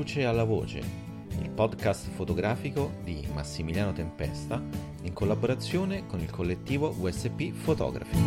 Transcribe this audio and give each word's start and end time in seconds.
luce 0.00 0.24
alla 0.24 0.44
voce, 0.44 0.78
il 1.42 1.50
podcast 1.50 2.08
fotografico 2.08 2.94
di 3.02 3.28
Massimiliano 3.34 3.92
Tempesta 3.92 4.58
in 5.02 5.12
collaborazione 5.12 6.06
con 6.06 6.20
il 6.20 6.30
collettivo 6.30 6.96
USP 6.98 7.52
Photography. 7.52 8.18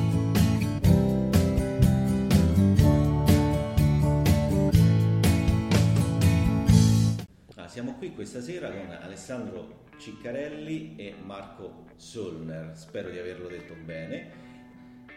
Ah, 7.56 7.68
siamo 7.68 7.96
qui 7.96 8.14
questa 8.14 8.40
sera 8.40 8.70
con 8.70 8.92
Alessandro 8.92 9.86
Ciccarelli 9.98 10.96
e 10.98 11.16
Marco 11.26 11.86
Solner, 11.96 12.78
spero 12.78 13.10
di 13.10 13.18
averlo 13.18 13.48
detto 13.48 13.74
bene, 13.84 14.30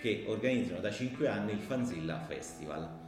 che 0.01 0.25
organizzano 0.27 0.81
da 0.81 0.91
5 0.91 1.29
anni 1.29 1.53
il 1.53 1.61
Fanzilla 1.61 2.19
Festival. 2.21 3.06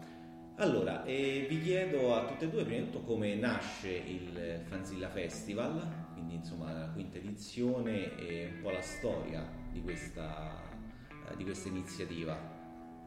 Allora, 0.61 1.05
eh, 1.05 1.47
vi 1.49 1.63
chiedo 1.63 2.17
a 2.17 2.27
tutte 2.27 2.47
e 2.47 2.49
due 2.49 2.65
prima 2.65 2.81
di 2.81 2.91
tutto 2.91 3.05
come 3.05 3.33
nasce 3.37 3.91
il 3.91 4.65
Fanzilla 4.67 5.09
Festival, 5.09 6.09
quindi 6.15 6.35
insomma 6.35 6.73
la 6.73 6.89
quinta 6.89 7.17
edizione 7.17 8.17
e 8.17 8.55
un 8.57 8.63
po' 8.63 8.71
la 8.73 8.83
storia 8.83 9.49
di 9.71 9.81
questa, 9.81 10.61
eh, 11.31 11.37
di 11.37 11.45
questa 11.45 11.69
iniziativa. 11.69 12.37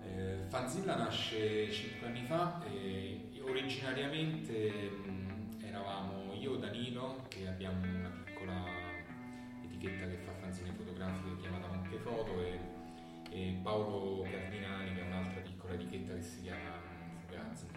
Eh, 0.02 0.46
Fanzilla 0.48 0.96
nasce 0.96 1.70
5 1.70 2.08
anni 2.08 2.24
fa 2.24 2.64
e 2.72 3.32
originariamente 3.42 4.72
mh, 4.72 5.66
eravamo 5.66 6.34
io, 6.36 6.56
Danilo, 6.56 7.26
che 7.28 7.50
abbiamo 7.50 7.82
una 7.82 8.24
piccola 8.24 8.64
etichetta 9.66 10.08
che 10.08 10.20
fa 10.24 10.32
fanzine 10.40 10.72
fotografiche 10.72 11.36
chiamata 11.42 11.68
Monte 11.68 11.98
Foto 11.98 12.32
e, 12.46 12.60
e 13.30 13.60
Paolo 13.62 14.22
Cardinani 14.22 14.94
che 14.94 15.02
è 15.02 15.06
un'altra 15.06 15.42
piccola 15.42 15.74
etichetta 15.74 16.14
che 16.14 16.22
si 16.22 16.44
chiama 16.44 16.91
Fugazi. 17.32 17.68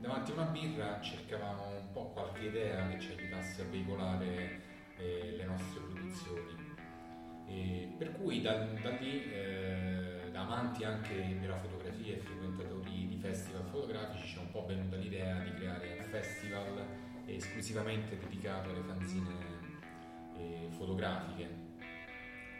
Davanti 0.00 0.30
a 0.30 0.34
una 0.34 0.44
birra 0.44 1.00
cercavamo 1.00 1.78
un 1.80 1.92
po' 1.92 2.10
qualche 2.12 2.46
idea 2.46 2.86
che 2.88 3.00
ci 3.00 3.10
aiutasse 3.10 3.62
a 3.62 3.64
veicolare 3.64 4.60
eh, 4.96 5.34
le 5.36 5.44
nostre 5.44 5.80
produzioni. 5.80 6.66
E 7.46 7.94
per 7.98 8.12
cui 8.12 8.40
da, 8.40 8.52
da 8.52 8.90
lì, 8.90 9.24
eh, 9.32 10.28
da 10.30 10.42
amanti 10.42 10.84
anche 10.84 11.38
della 11.40 11.56
fotografia 11.56 12.14
e 12.14 12.18
frequentatori 12.18 13.08
di 13.08 13.18
festival 13.20 13.64
fotografici, 13.64 14.26
ci 14.28 14.36
è 14.36 14.40
un 14.40 14.50
po' 14.50 14.64
venuta 14.66 14.96
l'idea 14.96 15.40
di 15.40 15.54
creare 15.54 15.96
un 15.98 16.04
festival 16.04 16.86
esclusivamente 17.26 18.16
dedicato 18.16 18.70
alle 18.70 18.82
fanzine 18.82 19.34
eh, 20.36 20.68
fotografiche, 20.70 21.48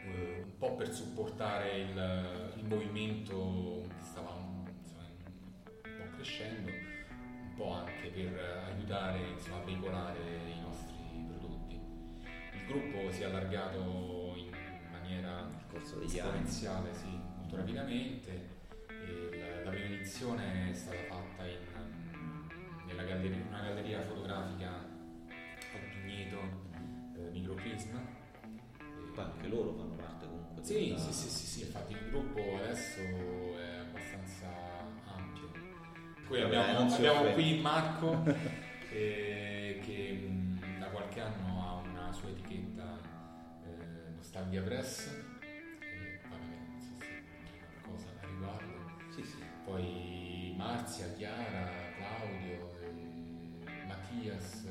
eh, 0.04 0.42
un 0.44 0.56
po' 0.58 0.74
per 0.74 0.92
supportare 0.92 1.78
il, 1.78 2.52
il 2.56 2.64
movimento 2.64 3.82
che 3.86 4.04
stava 4.04 4.30
insomma, 4.30 4.32
un 4.32 4.54
po' 4.54 4.57
crescendo, 6.18 6.70
un 6.70 7.54
po' 7.54 7.72
anche 7.72 8.08
per 8.08 8.64
aiutare 8.66 9.20
insomma, 9.28 9.58
a 9.58 9.64
veicolare 9.64 10.18
i 10.18 10.60
nostri 10.60 10.96
prodotti. 11.28 11.80
Il 12.54 12.66
gruppo 12.66 13.10
si 13.12 13.22
è 13.22 13.26
allargato 13.26 14.34
in 14.36 14.50
maniera 14.90 15.48
esponenziale, 15.72 16.92
sì, 16.92 17.18
molto 17.36 17.56
rapidamente. 17.56 18.56
La, 18.88 19.64
la, 19.64 19.70
prima 19.70 19.94
edizione 19.94 20.70
è 20.70 20.74
stata 20.74 20.98
fatta 21.08 21.46
in, 21.46 21.56
nella 22.86 23.04
galleria, 23.04 23.44
una 23.48 23.62
galleria 23.62 24.02
fotografica 24.02 24.70
a 24.70 25.78
Pigneto, 25.92 26.40
eh, 27.16 27.30
Microclisma. 27.30 28.16
Poi 29.14 29.24
anche 29.24 29.46
loro 29.46 29.72
fanno 29.72 29.94
parte 29.94 30.26
comunque. 30.26 30.64
Sì, 30.64 30.88
della... 30.88 30.98
sì, 30.98 31.12
sì, 31.12 31.28
sì, 31.28 31.46
sì, 31.46 31.60
infatti 31.66 31.92
il 31.92 32.10
gruppo 32.10 32.40
adesso 32.56 33.00
è 33.00 33.78
abbastanza. 33.78 34.77
Poi 36.28 36.42
abbiamo, 36.42 36.94
abbiamo 36.94 37.22
qui 37.32 37.58
Marco 37.58 38.22
eh, 38.92 39.80
che 39.82 40.26
mh, 40.28 40.78
da 40.78 40.88
qualche 40.88 41.20
anno 41.22 41.62
ha 41.62 41.88
una 41.88 42.12
sua 42.12 42.28
etichetta 42.28 42.98
eh, 43.64 44.10
Nostalgia 44.14 44.60
Press. 44.60 45.06
E, 45.80 46.20
vabbè, 46.28 46.44
non 46.44 46.80
so 46.80 46.92
se 46.98 47.22
qualcosa 47.80 48.08
a 48.20 48.26
riguardo. 48.26 48.74
Sì, 49.08 49.24
sì. 49.24 49.42
Poi 49.64 50.52
Marzia, 50.54 51.06
Chiara, 51.16 51.70
Claudio, 51.96 52.76
Mattias, 53.86 54.66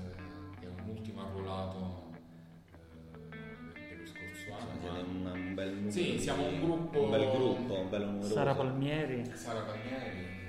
che 0.60 0.66
è 0.68 0.70
un 0.70 0.90
ultimo 0.90 1.26
arruolato 1.26 2.12
eh, 3.32 3.96
dello 3.96 4.06
scorso 4.06 4.54
anno. 4.54 4.80
Siete 4.80 5.10
un, 5.10 5.26
un 5.26 5.54
bel 5.56 5.74
numero. 5.74 5.90
Sì, 5.92 6.20
siamo 6.20 6.46
un 6.48 6.60
gruppo. 6.62 7.02
Un 7.02 7.10
bel 7.10 7.32
gruppo, 7.32 7.80
un 7.80 7.90
bello 7.90 8.06
numeroso. 8.06 8.34
Sara 8.36 8.54
Palmieri. 8.54 9.26
Sara 9.34 9.62
Palmieri. 9.62 10.46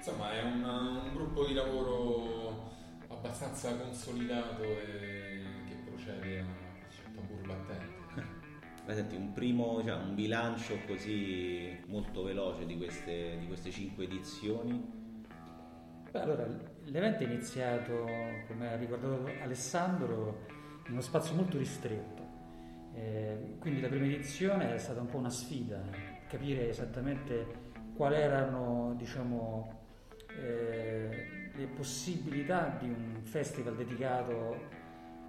Insomma, 0.00 0.32
è 0.32 0.42
un, 0.42 0.64
un 0.64 1.12
gruppo 1.12 1.44
di 1.44 1.52
lavoro 1.52 2.70
abbastanza 3.08 3.76
consolidato 3.76 4.62
e 4.62 5.42
che 5.68 5.74
procede 5.84 6.40
a 6.40 6.44
tamburo 7.14 7.46
battente. 7.46 7.98
Ma 8.86 8.94
senti, 8.94 9.14
un 9.16 9.34
primo, 9.34 9.78
diciamo, 9.82 10.08
un 10.08 10.14
bilancio 10.14 10.78
così 10.86 11.78
molto 11.88 12.22
veloce 12.22 12.64
di 12.64 12.78
queste, 12.78 13.36
di 13.40 13.46
queste 13.46 13.70
cinque 13.70 14.04
edizioni. 14.04 14.82
Beh, 16.10 16.18
allora, 16.18 16.46
l'evento 16.84 17.22
è 17.22 17.26
iniziato, 17.26 18.06
come 18.46 18.72
ha 18.72 18.76
ricordato 18.76 19.26
Alessandro, 19.42 20.46
in 20.86 20.92
uno 20.92 21.02
spazio 21.02 21.34
molto 21.34 21.58
ristretto. 21.58 22.26
Eh, 22.94 23.56
quindi 23.58 23.82
la 23.82 23.88
prima 23.88 24.06
edizione 24.06 24.72
è 24.72 24.78
stata 24.78 25.00
un 25.02 25.08
po' 25.08 25.18
una 25.18 25.28
sfida, 25.28 25.78
capire 26.26 26.70
esattamente 26.70 27.68
quali 27.94 28.14
erano 28.14 28.94
diciamo, 28.96 29.79
eh, 30.40 31.26
le 31.54 31.66
possibilità 31.66 32.76
di 32.80 32.88
un 32.88 33.20
festival 33.22 33.76
dedicato 33.76 34.78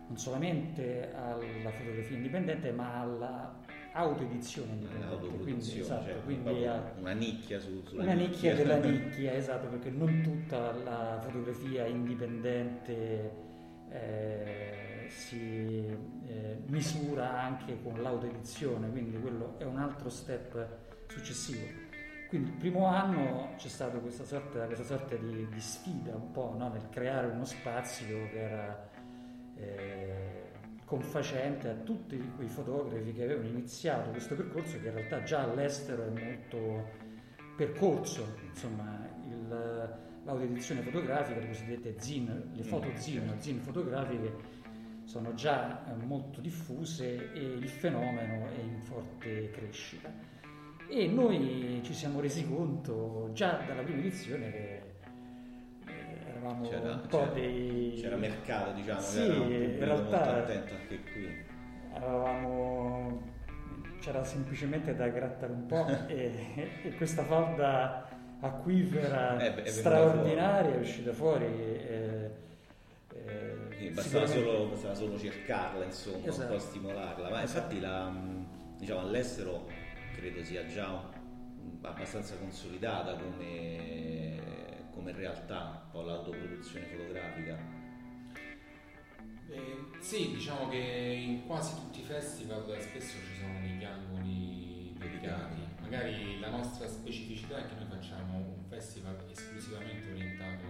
non 0.08 0.18
solamente 0.18 1.12
alla 1.14 1.70
fotografia 1.72 2.16
indipendente 2.18 2.72
ma 2.72 3.00
all'autoedizione 3.02 4.72
indipendente. 4.74 5.10
Quindi, 5.44 5.80
esatto, 5.80 6.06
cioè, 6.06 6.24
quindi 6.24 6.66
a- 6.66 6.94
una 7.00 7.12
nicchia 7.14 7.60
su, 7.60 7.82
sulla 7.86 8.04
una 8.04 8.14
nicchia 8.14 8.56
della 8.56 8.78
nicchia, 8.78 9.34
esatto, 9.34 9.68
perché 9.68 9.90
non 9.90 10.22
tutta 10.22 10.74
la 10.74 11.20
fotografia 11.22 11.86
indipendente 11.86 13.32
eh, 13.90 15.06
si 15.08 15.86
eh, 16.26 16.58
misura 16.68 17.42
anche 17.42 17.82
con 17.84 18.02
l'autoedizione, 18.02 18.90
quindi 18.90 19.18
quello 19.20 19.56
è 19.60 19.64
un 19.64 19.78
altro 19.78 20.10
step 20.10 20.68
successivo. 21.08 21.81
Quindi 22.32 22.52
il 22.52 22.56
primo 22.56 22.86
anno 22.86 23.50
c'è 23.58 23.68
stata 23.68 23.98
questa 23.98 24.24
sorta, 24.24 24.66
questa 24.66 24.86
sorta 24.86 25.18
di, 25.18 25.50
di 25.50 25.60
sfida 25.60 26.16
un 26.16 26.32
po' 26.32 26.56
no? 26.58 26.70
nel 26.70 26.88
creare 26.90 27.28
uno 27.28 27.44
spazio 27.44 28.30
che 28.30 28.40
era 28.40 28.90
eh, 29.58 30.52
confacente 30.86 31.68
a 31.68 31.74
tutti 31.74 32.18
quei 32.38 32.48
fotografi 32.48 33.12
che 33.12 33.24
avevano 33.26 33.50
iniziato 33.50 34.12
questo 34.12 34.36
percorso 34.36 34.80
che 34.80 34.88
in 34.88 34.94
realtà 34.94 35.24
già 35.24 35.42
all'estero 35.42 36.06
è 36.06 36.24
molto 36.24 36.90
percorso, 37.58 38.34
insomma 38.48 39.06
il- 39.28 40.00
l'autoedizione 40.24 40.84
fotografica, 40.84 41.38
le 41.38 41.48
cosiddette 41.48 41.96
zin, 42.00 42.52
le 42.54 42.64
foto 42.64 42.88
zin, 42.96 43.30
zin 43.40 43.60
fotografiche 43.60 44.34
sono 45.04 45.34
già 45.34 45.84
eh, 45.86 45.96
molto 46.06 46.40
diffuse 46.40 47.34
e 47.34 47.42
il 47.42 47.68
fenomeno 47.68 48.48
è 48.48 48.62
in 48.62 48.80
forte 48.80 49.50
crescita. 49.52 50.40
E 50.94 51.08
noi 51.08 51.80
ci 51.86 51.94
siamo 51.94 52.20
resi 52.20 52.46
conto 52.46 53.30
già 53.32 53.64
dalla 53.66 53.82
prima 53.82 54.00
edizione 54.00 54.52
che 54.52 54.82
eh, 55.88 56.30
eravamo 56.32 56.68
C'era, 56.68 56.92
un 56.96 57.02
po' 57.08 57.20
c'era- 57.20 57.32
dei... 57.32 57.94
c'era 58.02 58.16
mercato, 58.18 58.72
diciamo, 58.74 59.00
Sì, 59.00 59.18
che 59.20 59.24
era 59.26 59.34
un 59.36 59.42
in 59.52 59.58
pubblico 59.62 59.86
realtà- 59.86 60.18
molto 60.18 60.30
attento 60.30 60.74
anche 60.74 61.00
qui. 61.14 61.46
Avevamo- 61.94 63.22
c'era 64.02 64.24
semplicemente 64.26 64.94
da 64.94 65.08
grattare 65.08 65.54
un 65.54 65.66
po' 65.66 65.86
e, 66.08 66.70
e 66.84 66.96
questa 66.96 67.24
falda 67.24 68.10
acquifera 68.42 69.40
Eh, 69.40 69.46
è 69.48 69.54
venuta 69.54 69.70
straordinaria 69.72 70.76
è 70.76 70.78
uscita 70.80 71.14
fuori. 71.14 71.46
eh, 71.46 72.30
eh, 73.14 73.56
Sì, 73.78 73.90
bastava, 73.92 74.26
solo, 74.28 74.66
bastava 74.68 74.94
solo 74.94 75.18
cercarla, 75.18 75.86
insomma, 75.86 76.18
un 76.18 76.28
Esatto. 76.28 76.54
po' 76.54 76.60
stimolarla. 76.60 77.30
Ma 77.30 77.42
infatti 77.42 77.80
la, 77.80 78.10
mh, 78.10 78.46
diciamo, 78.78 79.00
all'estero 79.00 79.80
credo 80.14 80.44
sia 80.44 80.66
già 80.68 81.10
abbastanza 81.82 82.36
consolidata 82.38 83.16
come, 83.16 84.88
come 84.92 85.12
realtà, 85.14 85.84
un 85.86 85.92
po' 85.92 86.02
l'autoproduzione 86.02 86.86
fotografica. 86.86 87.58
Eh, 89.50 90.00
sì, 90.00 90.32
diciamo 90.32 90.70
che 90.70 90.78
in 90.78 91.46
quasi 91.46 91.76
tutti 91.76 92.00
i 92.00 92.04
festival 92.04 92.64
spesso 92.80 93.18
ci 93.18 93.40
sono 93.40 93.60
degli 93.60 93.84
angoli 93.84 94.96
dedicati. 94.98 95.60
Magari 95.82 96.40
la 96.40 96.50
nostra 96.50 96.88
specificità 96.88 97.58
è 97.58 97.68
che 97.68 97.76
noi 97.76 97.88
facciamo 97.90 98.38
un 98.38 98.64
festival 98.70 99.18
esclusivamente 99.30 100.10
orientato 100.10 100.64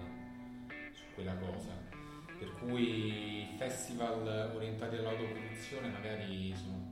su 0.94 1.04
quella 1.14 1.36
cosa. 1.36 1.70
Per 2.40 2.54
cui 2.60 3.54
i 3.54 3.56
festival 3.58 4.52
orientati 4.56 4.96
all'autoproduzione 4.96 5.90
magari 5.90 6.52
sono 6.56 6.91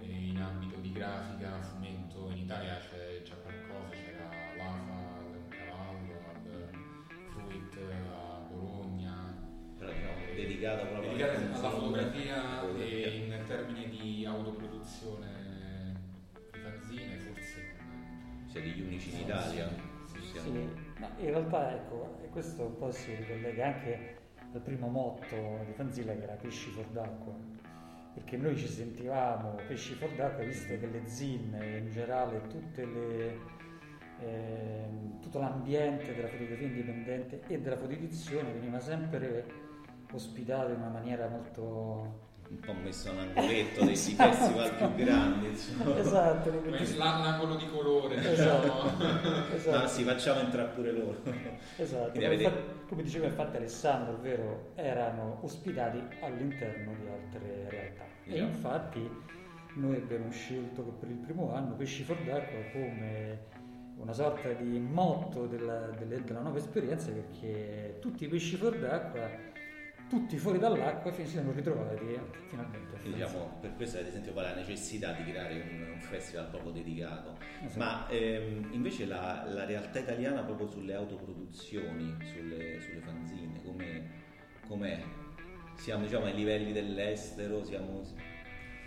in 0.00 0.40
ambito 0.40 0.78
di 0.80 0.92
grafica, 0.92 1.60
fumetto. 1.60 2.30
In 2.30 2.38
Italia 2.38 2.78
c'è 2.78 3.22
già 3.22 3.34
qualcosa, 3.34 3.90
c'era 3.90 4.28
l'AFA 4.56 5.18
al 5.18 5.48
Cavallo, 5.48 6.14
al 6.32 6.70
Fruit, 7.30 7.78
dedicata 10.38 10.84
proprio 10.84 11.10
dedicata 11.10 11.38
alla 11.38 11.70
fotografia 11.70 12.62
e 12.76 13.26
in 13.26 13.44
termini 13.46 13.88
di 13.88 14.24
autoproduzione 14.24 15.96
di 16.52 16.58
fanzine 16.58 17.16
forse 17.18 17.76
siete 18.46 18.68
gli 18.68 18.80
unici 18.82 19.12
in 19.12 19.20
Italia 19.20 19.68
sì, 20.06 20.20
sì, 20.20 20.38
sì. 20.38 20.50
Ma 20.98 21.08
in 21.18 21.26
realtà 21.26 21.74
ecco 21.74 22.20
questo 22.30 22.66
un 22.66 22.76
po' 22.76 22.90
si 22.92 23.14
ricollega 23.14 23.66
anche 23.66 24.16
al 24.52 24.60
primo 24.60 24.88
motto 24.88 25.36
di 25.66 25.72
Fanzilla 25.72 26.14
che 26.14 26.22
era 26.22 26.34
pesci 26.34 26.70
fuor 26.70 26.86
d'acqua 26.86 27.34
perché 28.18 28.36
noi 28.36 28.56
ci 28.56 28.66
sentivamo 28.66 29.54
pesci 29.68 29.94
fuor 29.94 30.12
d'acqua 30.14 30.42
visto 30.44 30.76
che 30.76 30.86
le 30.86 31.06
zin 31.06 31.54
e 31.54 31.78
in 31.78 31.90
generale 31.90 32.42
le, 32.74 33.38
eh, 34.18 34.88
tutto 35.20 35.38
l'ambiente 35.38 36.14
della 36.14 36.26
fotografia 36.26 36.66
indipendente 36.66 37.40
e 37.46 37.60
della 37.60 37.76
fotoedizione 37.76 38.52
veniva 38.52 38.80
sempre 38.80 39.44
ospitato 40.10 40.72
in 40.72 40.80
una 40.80 40.88
maniera 40.88 41.28
molto 41.28 42.26
un 42.50 42.60
po' 42.60 42.72
messo 42.72 43.10
un 43.10 43.18
angoletto 43.18 43.84
dei 43.84 43.92
esatto. 43.92 44.32
festival 44.32 44.74
più 44.74 45.04
grandi 45.04 45.46
insomma. 45.48 45.98
esatto 45.98 46.50
l'angolo 46.96 47.56
di 47.56 47.68
colore 47.68 48.14
esatto. 48.16 48.62
diciamo 48.62 49.52
esatto. 49.54 49.78
no 49.78 49.86
sì 49.86 50.02
facciamo 50.04 50.40
entrare 50.40 50.68
pure 50.70 50.92
loro 50.92 51.22
esatto 51.76 52.18
avete... 52.18 52.42
infatti, 52.44 52.86
come 52.88 53.02
diceva 53.02 53.26
infatti 53.26 53.56
Alessandro 53.56 54.14
ovvero 54.14 54.72
erano 54.76 55.38
ospitati 55.42 56.02
all'interno 56.20 56.94
di 56.94 57.06
altre 57.06 57.66
realtà 57.68 58.04
esatto. 58.24 58.34
e 58.34 58.38
infatti 58.38 59.10
noi 59.74 59.96
abbiamo 59.96 60.30
scelto 60.30 60.82
per 60.82 61.10
il 61.10 61.16
primo 61.16 61.54
anno 61.54 61.74
Pesci 61.74 62.02
fuor 62.02 62.18
d'acqua 62.24 62.58
come 62.72 63.56
una 63.98 64.12
sorta 64.12 64.52
di 64.52 64.78
motto 64.78 65.46
della, 65.46 65.88
della, 65.88 66.18
della 66.18 66.40
nuova 66.40 66.58
esperienza 66.58 67.10
perché 67.10 67.96
tutti 68.00 68.24
i 68.24 68.28
pesci 68.28 68.56
fuor 68.56 68.78
d'acqua 68.78 69.28
tutti 70.08 70.38
fuori 70.38 70.58
dall'acqua 70.58 71.12
si 71.12 71.26
sono 71.26 71.52
ritrovati 71.52 72.18
finalmente. 72.48 72.98
Diciamo, 73.02 73.58
per 73.60 73.74
questo 73.76 73.98
ad 73.98 74.06
esempio 74.06 74.32
la 74.34 74.54
necessità 74.54 75.12
di 75.12 75.30
creare 75.30 75.54
un, 75.60 75.92
un 75.92 76.00
festival 76.00 76.48
proprio 76.48 76.72
dedicato. 76.72 77.36
Esatto. 77.62 77.78
Ma 77.78 78.08
ehm, 78.08 78.70
invece 78.72 79.06
la, 79.06 79.44
la, 79.46 79.64
realtà 79.64 79.98
italiana 79.98 80.42
proprio 80.42 80.66
sulle 80.66 80.94
autoproduzioni, 80.94 82.16
sulle, 82.24 82.80
sulle 82.80 83.00
fanzine, 83.00 83.62
com'è, 83.62 84.02
com'è? 84.66 85.02
Siamo 85.74 86.04
diciamo, 86.04 86.24
ai 86.24 86.34
livelli 86.34 86.72
dell'estero, 86.72 87.62
siamo, 87.64 88.02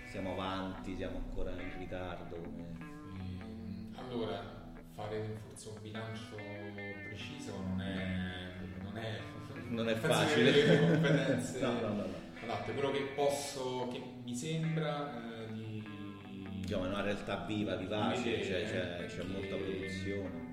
siamo 0.10 0.34
avanti, 0.34 0.96
siamo 0.96 1.18
ancora 1.18 1.52
in 1.52 1.78
ritardo? 1.78 2.36
Ehm, 2.36 3.96
allora, 3.96 4.74
fare 4.94 5.38
forse 5.48 5.70
un 5.70 5.82
bilancio 5.82 6.36
preciso 7.08 7.62
non 7.62 7.82
è, 7.82 8.84
non 8.84 8.98
è 8.98 9.20
non 9.72 9.90
è 9.90 9.96
facile. 9.96 10.52
Le 10.52 10.80
competenze 10.80 11.60
no, 11.62 11.74
no, 11.80 11.94
no, 11.94 12.06
adatte. 12.44 12.74
Quello 12.74 12.92
che 12.92 13.02
posso, 13.16 13.88
che 13.92 14.02
mi 14.24 14.36
sembra 14.36 15.46
eh, 15.48 15.52
di... 15.54 15.84
Diciamo, 16.62 16.86
è 16.86 16.88
una 16.90 17.02
realtà 17.02 17.44
viva, 17.46 17.76
vivace, 17.76 18.44
cioè, 18.44 18.64
c'è, 18.64 19.06
c'è 19.06 19.24
molta 19.24 19.56
produzione. 19.56 20.50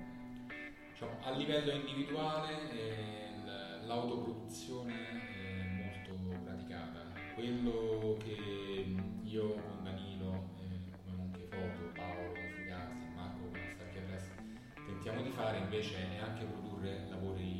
Diciamo, 0.91 1.17
a 1.23 1.31
livello 1.31 1.71
individuale 1.71 2.71
eh, 2.71 3.85
l'autoproduzione 3.85 4.93
è 4.93 5.67
molto 5.67 6.41
praticata. 6.43 7.07
Quello 7.35 8.17
che 8.19 8.95
io 9.23 9.47
con 9.53 9.83
Danilo, 9.83 10.49
eh, 10.59 10.91
come 11.05 11.15
Monche 11.15 11.47
Foto, 11.49 11.91
Paolo, 11.93 12.33
Fugasi, 12.33 13.07
Marco, 13.15 13.47
come 13.47 13.69
Starchi 13.69 13.99
tentiamo 14.85 15.21
di 15.21 15.29
fare 15.29 15.57
invece 15.59 15.95
è 15.95 16.19
anche 16.19 16.43
produrre 16.43 17.07
lavori 17.09 17.58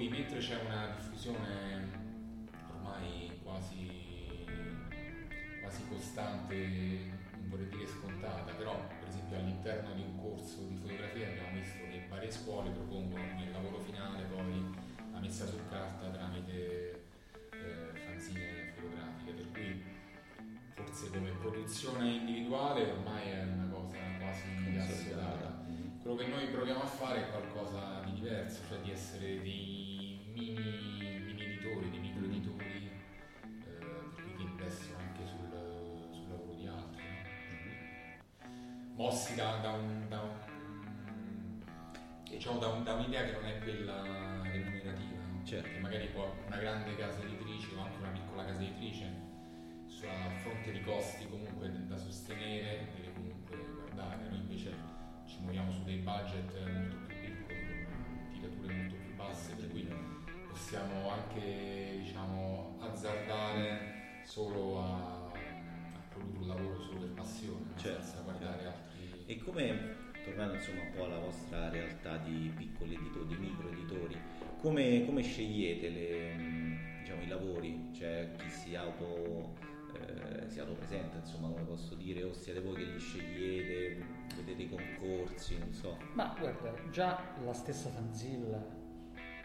cui 0.00 0.08
mentre 0.08 0.38
c'è 0.38 0.58
una 0.64 0.94
diffusione 0.96 1.90
ormai 2.72 3.38
quasi, 3.42 4.46
quasi 5.60 5.86
costante, 5.88 6.56
non 7.36 7.48
vorrei 7.50 7.68
dire 7.68 7.86
scontata, 7.86 8.50
però 8.52 8.82
per 8.98 9.08
esempio 9.08 9.36
all'interno 9.36 9.92
di 9.92 10.00
un 10.00 10.18
corso 10.18 10.62
di 10.62 10.76
fotografia 10.76 11.28
abbiamo 11.28 11.52
visto 11.52 11.76
che 11.90 12.06
varie 12.08 12.30
scuole 12.30 12.70
propongono 12.70 13.22
nel 13.34 13.50
lavoro 13.50 13.78
finale 13.80 14.22
poi 14.22 14.74
la 15.12 15.18
messa 15.18 15.44
su 15.44 15.58
carta 15.68 16.08
tramite 16.08 17.04
eh, 17.52 17.98
fanzine 18.06 18.72
fotografiche, 18.74 19.32
per 19.32 19.50
cui 19.52 19.84
forse 20.76 21.10
come 21.10 21.30
produzione 21.32 22.08
individuale 22.08 22.90
ormai 22.90 23.28
è 23.28 23.42
una 23.42 23.68
cosa 23.68 23.98
quasi 24.18 24.78
assodata. 24.78 25.59
Quello 26.02 26.16
che 26.16 26.28
noi 26.28 26.46
proviamo 26.46 26.82
a 26.82 26.86
fare 26.86 27.26
è 27.26 27.30
qualcosa 27.30 28.00
di 28.06 28.14
diverso, 28.14 28.62
cioè 28.68 28.80
di 28.80 28.90
essere 28.90 29.42
dei 29.42 30.18
mini, 30.32 31.20
mini 31.26 31.42
editori, 31.44 31.90
dei 31.90 31.98
micro 31.98 32.24
editori, 32.24 32.90
eh, 33.42 34.34
che 34.36 34.42
investono 34.42 34.98
anche 34.98 35.26
sul, 35.26 36.08
sul, 36.10 36.26
lavoro 36.26 36.54
di 36.54 36.66
altri. 36.66 37.02
No? 38.38 38.54
Mossi 38.94 39.34
da, 39.34 39.56
da, 39.56 39.72
un, 39.72 40.06
da, 40.08 40.20
un, 40.22 41.62
diciamo, 42.24 42.58
da, 42.58 42.68
un, 42.68 42.82
da 42.82 42.94
un'idea 42.94 43.24
che 43.26 43.32
non 43.32 43.44
è 43.44 43.58
quella 43.58 44.40
remunerativa, 44.42 45.20
certo. 45.44 45.68
che 45.68 45.78
magari 45.80 46.06
può 46.06 46.34
una 46.46 46.56
grande 46.56 46.96
casa 46.96 47.20
editrice 47.20 47.74
o 47.76 47.82
anche 47.82 47.98
una 47.98 48.10
piccola 48.10 48.46
casa 48.46 48.62
editrice 48.62 49.28
a 50.02 50.30
fronte 50.40 50.72
di 50.72 50.80
costi 50.80 51.28
comunque 51.28 51.70
da 51.86 51.98
sostenere 51.98 52.88
deve 52.96 53.12
comunque 53.12 53.54
guardare, 53.74 54.28
noi 54.30 54.38
invece 54.38 54.99
ci 55.30 55.38
muoviamo 55.42 55.70
su 55.70 55.84
dei 55.84 55.98
budget 55.98 56.52
molto 56.66 56.96
più 57.06 57.16
piccoli, 57.20 57.86
tirature 58.32 58.74
molto 58.74 58.94
più 58.96 59.14
basse, 59.14 59.54
per 59.54 59.70
cui 59.70 59.88
possiamo 60.48 61.10
anche 61.10 62.00
diciamo, 62.02 62.76
azzardare 62.80 64.22
solo 64.24 64.80
a, 64.80 65.26
a, 65.26 66.00
produrre 66.08 66.38
un 66.38 66.46
lavoro 66.48 66.80
solo 66.80 66.98
per 66.98 67.10
passione, 67.10 67.64
certo, 67.76 68.02
senza 68.02 68.20
guardare 68.22 68.62
certo. 68.62 68.78
altri. 68.78 69.24
E 69.26 69.38
come, 69.38 69.96
tornando 70.24 70.54
insomma 70.54 70.82
un 70.82 70.92
po' 70.96 71.04
alla 71.04 71.18
vostra 71.18 71.68
realtà 71.70 72.16
di 72.16 72.52
piccoli 72.56 72.96
editori, 72.96 73.26
di 73.28 73.36
micro 73.36 73.68
editori, 73.70 74.16
come, 74.58 75.04
come 75.06 75.22
scegliete 75.22 75.88
le, 75.88 76.98
diciamo, 77.02 77.22
i 77.22 77.28
lavori? 77.28 77.90
Cioè 77.94 78.32
chi 78.36 78.50
si 78.50 78.74
auto 78.74 79.54
eh, 79.94 80.48
si 80.48 80.60
autopresenta, 80.60 81.18
insomma, 81.18 81.48
come 81.48 81.64
posso 81.64 81.94
dire, 81.94 82.22
o 82.22 82.32
siete 82.32 82.60
voi 82.60 82.74
che 82.74 82.84
li 82.84 82.98
scegliete, 82.98 84.04
vedete 84.36 84.62
i 84.62 84.68
concorsi, 84.68 85.58
non 85.58 85.72
so. 85.72 85.96
Ma 86.14 86.34
guarda, 86.38 86.72
già 86.90 87.22
la 87.44 87.52
stessa 87.52 87.88
fanzilla 87.90 88.78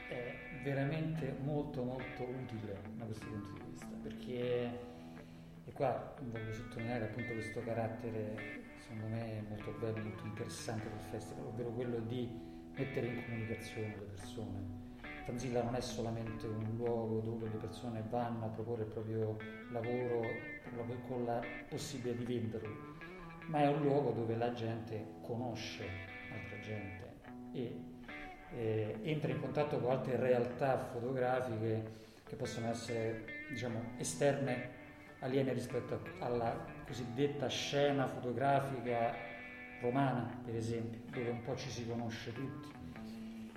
è 0.10 0.36
veramente 0.64 1.36
molto 1.42 1.84
molto 1.84 2.24
utile 2.24 2.80
da 2.96 3.06
questo 3.06 3.26
punto 3.28 3.50
di 3.54 3.70
vista, 3.70 3.88
perché 4.02 4.94
e 5.68 5.72
qua 5.72 6.14
voglio 6.22 6.54
sottolineare 6.54 7.06
appunto 7.06 7.34
questo 7.34 7.60
carattere 7.64 8.64
secondo 8.78 9.08
me 9.08 9.44
molto 9.50 9.72
bello, 9.80 10.04
molto 10.04 10.26
interessante 10.26 10.88
del 10.88 11.00
festival, 11.10 11.48
ovvero 11.48 11.72
quello 11.72 12.00
di 12.00 12.30
mettere 12.76 13.08
in 13.08 13.24
comunicazione 13.24 13.88
le 13.88 14.04
persone 14.04 14.85
Fanzilla 15.26 15.64
non 15.64 15.74
è 15.74 15.82
solamente 15.82 16.46
un 16.46 16.76
luogo 16.78 17.20
dove 17.20 17.50
le 17.50 17.58
persone 17.58 18.04
vanno 18.10 18.46
a 18.46 18.50
proporre 18.50 18.84
il 18.84 18.90
proprio 18.90 19.38
lavoro 19.72 20.22
con 21.08 21.26
la 21.26 21.42
possibilità 21.68 22.16
di 22.16 22.26
venderlo, 22.26 22.76
ma 23.48 23.64
è 23.64 23.68
un 23.68 23.82
luogo 23.82 24.12
dove 24.12 24.36
la 24.36 24.54
gente 24.54 25.16
conosce 25.22 25.84
altra 26.32 26.60
gente 26.60 27.14
e 27.54 27.82
eh, 28.52 29.00
entra 29.02 29.32
in 29.32 29.40
contatto 29.40 29.80
con 29.80 29.90
altre 29.90 30.16
realtà 30.16 30.78
fotografiche 30.78 32.04
che 32.24 32.36
possono 32.36 32.70
essere 32.70 33.26
diciamo, 33.50 33.94
esterne, 33.98 34.70
aliene 35.22 35.54
rispetto 35.54 36.02
alla 36.20 36.56
cosiddetta 36.86 37.48
scena 37.48 38.08
fotografica 38.08 39.12
romana, 39.82 40.40
per 40.46 40.56
esempio, 40.56 41.00
dove 41.12 41.30
un 41.30 41.42
po' 41.42 41.56
ci 41.56 41.70
si 41.70 41.88
conosce 41.88 42.32
tutti. 42.32 42.72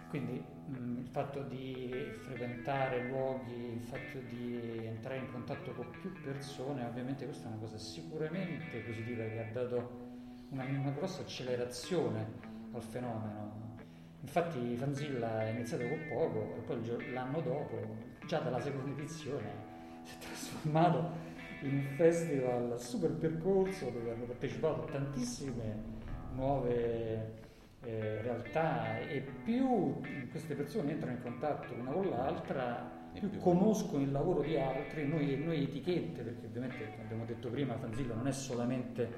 Quindi 0.09 0.57
il 0.71 1.07
fatto 1.11 1.43
di 1.43 1.91
frequentare 2.21 3.05
luoghi, 3.09 3.73
il 3.75 3.81
fatto 3.81 4.19
di 4.29 4.85
entrare 4.85 5.19
in 5.19 5.33
contatto 5.33 5.73
con 5.73 5.91
più 5.91 6.13
persone, 6.23 6.85
ovviamente 6.85 7.25
questa 7.25 7.47
è 7.47 7.53
una 7.53 7.61
cosa 7.61 7.79
sicuramente 7.79 8.79
positiva 8.81 9.25
che 9.25 9.41
ha 9.41 9.53
dato 9.53 10.07
una, 10.51 10.65
una 10.65 10.91
grossa 10.91 11.23
accelerazione 11.23 12.27
al 12.73 12.83
fenomeno. 12.83 13.77
Infatti 14.21 14.77
Fanzilla 14.77 15.43
è 15.47 15.51
iniziato 15.51 15.87
con 15.89 16.01
poco 16.09 16.57
e 16.57 16.61
poi 16.61 17.13
l'anno 17.13 17.41
dopo, 17.41 17.97
già 18.27 18.41
dalla 18.41 18.61
seconda 18.61 18.91
edizione, 18.91 19.51
si 20.03 20.15
è 20.15 20.19
trasformato 20.19 21.27
in 21.63 21.75
un 21.75 21.87
festival 21.97 22.79
super 22.81 23.13
percorso 23.13 23.91
dove 23.91 24.13
hanno 24.13 24.25
partecipato 24.25 24.85
tantissime 24.85 25.97
nuove 26.35 27.47
eh, 27.89 28.21
realtà 28.21 28.99
e 29.01 29.25
più 29.45 29.99
queste 30.31 30.55
persone 30.55 30.93
entrano 30.93 31.17
in 31.17 31.23
contatto 31.23 31.73
una 31.73 31.91
con 31.91 32.11
l'altra, 32.11 33.09
più, 33.15 33.31
più. 33.31 33.41
conoscono 33.41 34.03
il 34.03 34.13
lavoro 34.13 34.43
di 34.43 34.59
altri, 34.59 35.09
noi, 35.09 35.43
noi 35.43 35.63
etichette, 35.63 36.21
perché 36.21 36.47
ovviamente 36.47 36.77
come 36.91 37.03
abbiamo 37.05 37.25
detto 37.25 37.49
prima, 37.49 37.79
Fanzillo 37.79 38.15
non 38.15 38.27
è 38.27 38.33
solamente 38.33 39.11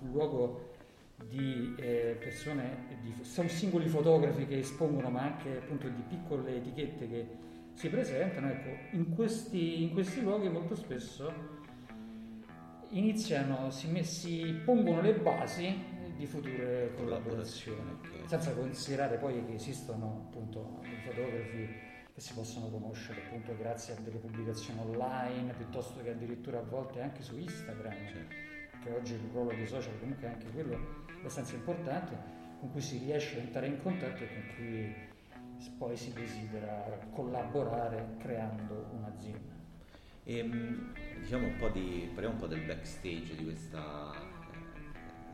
un 0.00 0.10
luogo 0.10 0.68
di 1.30 1.74
eh, 1.78 2.18
persone, 2.18 2.98
di, 3.00 3.24
sono 3.24 3.48
singoli 3.48 3.88
fotografi 3.88 4.46
che 4.46 4.58
espongono, 4.58 5.08
ma 5.08 5.22
anche 5.22 5.56
appunto 5.56 5.88
di 5.88 6.02
piccole 6.06 6.56
etichette 6.56 7.08
che 7.08 7.26
si 7.72 7.88
presentano, 7.88 8.50
ecco, 8.50 8.96
in 8.96 9.14
questi, 9.14 9.82
in 9.82 9.92
questi 9.92 10.20
luoghi 10.20 10.50
molto 10.50 10.74
spesso 10.74 11.58
iniziano, 12.90 13.70
si, 13.70 14.04
si 14.04 14.60
pongono 14.62 15.00
le 15.00 15.14
basi 15.14 15.98
di 16.20 16.26
future 16.26 16.92
collaborazioni, 16.96 17.96
okay. 17.98 18.28
senza 18.28 18.52
considerare 18.52 19.16
poi 19.16 19.42
che 19.46 19.54
esistono 19.54 20.26
appunto 20.28 20.80
i 20.82 21.00
fotografi 21.06 21.66
che 22.12 22.20
si 22.20 22.34
possono 22.34 22.68
conoscere 22.68 23.22
appunto 23.24 23.56
grazie 23.56 23.94
a 23.94 24.00
delle 24.00 24.18
pubblicazioni 24.18 24.80
online 24.80 25.54
piuttosto 25.54 26.02
che 26.02 26.10
addirittura 26.10 26.58
a 26.58 26.62
volte 26.62 27.00
anche 27.00 27.22
su 27.22 27.38
Instagram, 27.38 28.06
certo. 28.06 28.34
che 28.82 28.90
oggi 28.92 29.14
il 29.14 29.30
ruolo 29.32 29.50
dei 29.50 29.66
social 29.66 29.98
comunque 29.98 30.26
è 30.28 30.30
anche 30.32 30.50
quello 30.50 30.78
abbastanza 31.20 31.54
importante, 31.54 32.14
con 32.60 32.70
cui 32.70 32.82
si 32.82 32.98
riesce 32.98 33.38
a 33.38 33.40
entrare 33.40 33.68
in 33.68 33.80
contatto 33.80 34.22
e 34.22 34.28
con 34.28 34.54
cui 34.56 34.94
poi 35.78 35.96
si 35.96 36.12
desidera 36.12 36.98
collaborare 37.12 38.16
creando 38.18 38.90
un'azienda. 38.92 39.54
E, 40.24 40.36
ehm, 40.36 40.92
diciamo 41.20 41.46
un 41.46 41.56
po' 41.56 41.68
di, 41.68 42.10
parliamo 42.12 42.34
un 42.34 42.40
po' 42.40 42.46
del 42.46 42.66
backstage 42.66 43.36
di, 43.36 43.44
questa, 43.44 44.12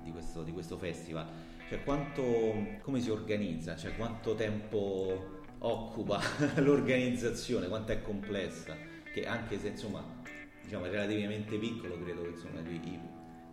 di, 0.06 0.12
questo, 0.12 0.42
di 0.42 0.52
questo 0.52 0.78
festival, 0.78 1.26
cioè 1.68 1.82
quanto, 1.82 2.22
come 2.80 3.00
si 3.00 3.10
organizza, 3.10 3.76
cioè 3.76 3.96
quanto 3.96 4.34
tempo 4.34 5.42
occupa 5.58 6.20
l'organizzazione, 6.56 7.66
quanto 7.66 7.92
è 7.92 8.00
complessa, 8.00 8.76
che 9.12 9.26
anche 9.26 9.58
se 9.58 9.68
insomma 9.68 10.22
diciamo, 10.62 10.84
è 10.84 10.90
relativamente 10.90 11.58
piccolo, 11.58 11.98
credo 12.00 12.22
che 12.22 12.28
insomma, 12.28 12.60
i, 12.60 13.00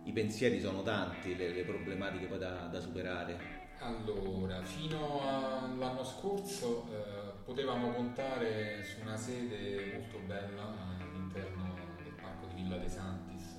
i, 0.04 0.12
pensieri 0.12 0.60
sono 0.60 0.82
tanti, 0.82 1.36
le, 1.36 1.50
le 1.50 1.64
problematiche 1.64 2.26
poi 2.26 2.38
da, 2.38 2.66
da, 2.66 2.80
superare. 2.80 3.62
Allora, 3.80 4.62
fino 4.62 5.20
all'anno 5.20 6.04
scorso 6.04 6.86
eh, 6.90 7.42
potevamo 7.44 7.90
contare 7.90 8.82
su 8.84 9.00
una 9.02 9.16
sede 9.16 9.92
molto 9.94 10.18
bella 10.24 10.74
all'interno 11.00 11.74
del 12.02 12.14
parco 12.20 12.46
di 12.46 12.62
Villa 12.62 12.76
De 12.76 12.88
Santis, 12.88 13.56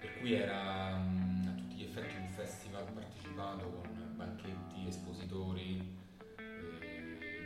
per 0.00 0.18
cui 0.18 0.34
era 0.34 1.21
festival 2.42 2.84
partecipato 2.92 3.70
con 3.70 4.14
banchetti, 4.16 4.86
espositori, 4.88 5.96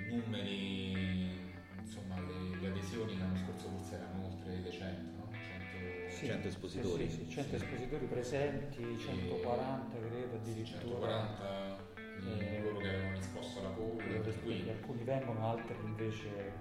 numeri, 0.08 1.52
insomma 1.78 2.18
le, 2.20 2.58
le, 2.60 2.68
adesioni 2.68 3.18
l'anno 3.18 3.36
scorso 3.36 3.68
forse 3.68 3.94
erano 3.96 4.26
oltre 4.26 4.58
le 4.58 4.70
100, 4.70 5.16
no? 5.18 5.28
100, 5.32 6.14
sì, 6.14 6.26
100 6.26 6.48
espositori. 6.48 7.10
Sì, 7.10 7.16
sì, 7.16 7.30
100 7.30 7.56
espositori 7.56 8.06
presenti, 8.06 8.98
140 8.98 9.96
e, 9.96 10.08
credo 10.08 10.36
addirittura. 10.36 10.80
140 10.80 11.94
eh, 12.16 12.62
loro 12.62 12.78
che 12.78 12.88
avevano 12.88 13.16
risposto 13.16 13.60
alla 13.60 13.68
poll, 13.68 13.96
per 13.96 14.42
cui... 14.42 14.68
alcuni 14.70 15.02
vengono, 15.04 15.50
altri 15.50 15.76
invece 15.84 16.52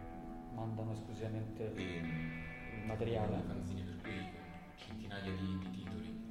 mandano 0.54 0.92
esclusivamente 0.92 1.74
e, 1.74 1.84
il 1.84 2.86
materiale. 2.86 3.42
Fanzine, 3.48 3.82
per 3.82 4.02
cui 4.02 4.30
centinaia 4.76 5.32
di, 5.32 5.58
di 5.60 5.70
titoli. 5.70 6.24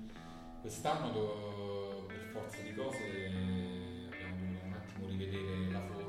Quest'anno 0.60 1.10
do, 1.10 1.93
forza 2.34 2.62
di 2.62 2.74
cose 2.74 2.98
abbiamo 4.10 4.36
dovuto 4.40 4.64
un 4.66 4.72
attimo 4.72 5.06
rivedere 5.06 5.70
la 5.70 5.80
forma 5.86 6.04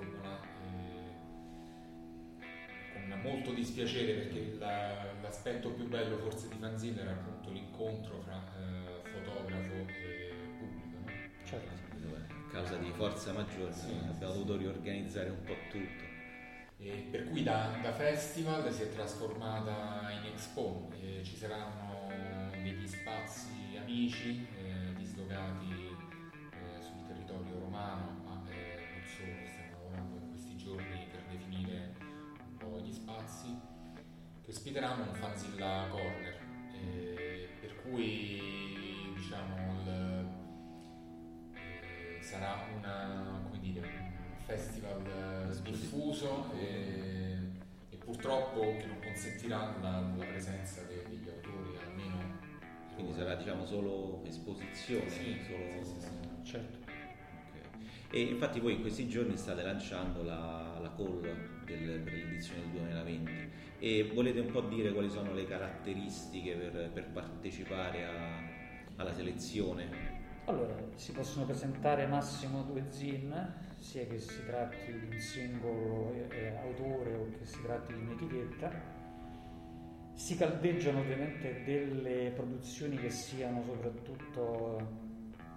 molto 3.25 3.53
dispiacere 3.53 4.13
perché 4.13 4.55
la, 4.60 5.13
l'aspetto 5.22 5.70
più 5.72 5.88
bello 5.88 6.17
forse 6.17 6.48
di 6.48 6.58
fanzine 6.60 7.01
era 7.01 7.12
appunto 7.12 7.50
l'incontro 7.51 8.22
fra 8.22 8.41
eh, 8.58 9.10
fotografo 9.10 9.74
e 9.74 10.34
pubblico. 10.60 10.98
No? 11.00 11.12
Certo. 11.44 11.84
A 12.27 12.51
causa 12.51 12.77
di 12.77 12.91
forza 12.91 13.34
maggiore 13.34 13.74
sì, 13.74 13.91
abbiamo 14.08 14.34
sì, 14.34 14.39
dovuto 14.39 14.58
riorganizzare 14.58 15.29
un 15.29 15.44
po' 15.44 15.55
tutto. 15.70 16.03
E 16.77 17.08
per 17.10 17.29
cui 17.29 17.44
da, 17.44 17.77
da, 17.82 17.94
festival 17.94 18.72
si 18.72 18.84
è 18.84 18.94
trasformata 18.94 20.12
in 20.12 20.32
expo, 20.32 20.91
e 21.00 21.22
ci 21.24 21.36
saranno 21.36 22.10
degli 22.51 22.88
spazi 22.88 23.77
amici 23.77 24.48
eh, 24.58 24.94
dislocati 24.96 25.85
ospiteranno 34.55 35.03
un 35.03 35.13
Fanzilla 35.13 35.88
Corner, 35.91 36.39
eh, 36.81 37.50
per 37.59 37.81
cui 37.81 38.41
diciamo 39.13 39.81
il, 39.81 40.27
eh, 41.53 42.21
sarà 42.21 42.65
una, 42.74 43.50
dire, 43.59 43.81
un 43.81 44.45
festival 44.45 45.59
diffuso 45.62 46.53
e, 46.53 47.38
e, 47.89 47.95
purtroppo 47.97 48.77
che 48.77 48.85
non 48.85 49.00
consentirà 49.01 49.75
la, 49.81 50.00
la 50.15 50.25
presenza 50.25 50.81
de, 50.83 51.03
degli 51.09 51.27
autori 51.27 51.77
almeno. 51.85 52.39
Quindi 52.93 53.13
sarà 53.13 53.35
diciamo 53.35 53.65
solo 53.65 54.24
esposizione? 54.25 55.09
Sì, 55.09 55.38
solo... 55.45 55.83
sì, 55.83 56.00
sì, 56.00 56.00
sì. 56.00 56.51
certo. 56.51 56.85
E 58.15 58.22
infatti 58.22 58.62
voi 58.62 58.75
in 58.75 58.79
questi 58.79 59.10
giorni 59.10 59.36
state 59.36 59.62
lanciando 59.62 60.24
la, 60.24 60.79
la 60.81 60.89
call 60.95 61.19
del, 61.65 62.00
per 62.00 62.13
l'edizione 62.13 62.62
del 62.62 62.69
2020 62.69 63.31
e 63.77 64.10
volete 64.13 64.39
un 64.39 64.51
po' 64.51 64.62
dire 64.62 64.93
quali 64.93 65.10
sono 65.10 65.34
le 65.34 65.43
caratteristiche 65.45 66.55
per, 66.55 66.91
per 66.93 67.10
partecipare 67.10 68.05
a, 68.05 68.39
alla 68.95 69.13
selezione? 69.13 69.89
Allora, 70.45 70.74
si 70.93 71.12
possono 71.12 71.43
presentare 71.43 72.07
massimo 72.07 72.62
due 72.63 72.86
zin, 72.88 73.53
sia 73.79 74.05
che 74.05 74.17
si 74.17 74.45
tratti 74.45 74.98
di 74.98 75.13
un 75.13 75.19
singolo 75.19 76.13
eh, 76.29 76.55
autore 76.63 77.15
o 77.15 77.29
che 77.38 77.45
si 77.45 77.62
tratti 77.63 77.95
di 77.95 78.00
un'etichetta. 78.00 78.72
Si 80.13 80.38
caldeggiano 80.38 81.00
ovviamente 81.01 81.63
delle 81.65 82.31
produzioni 82.34 82.95
che 82.95 83.10
siano 83.10 83.62
soprattutto 83.62 85.04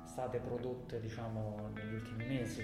state 0.08 0.38
prodotte 0.38 1.00
diciamo, 1.00 1.70
negli 1.74 1.94
ultimi 1.94 2.24
mesi. 2.26 2.62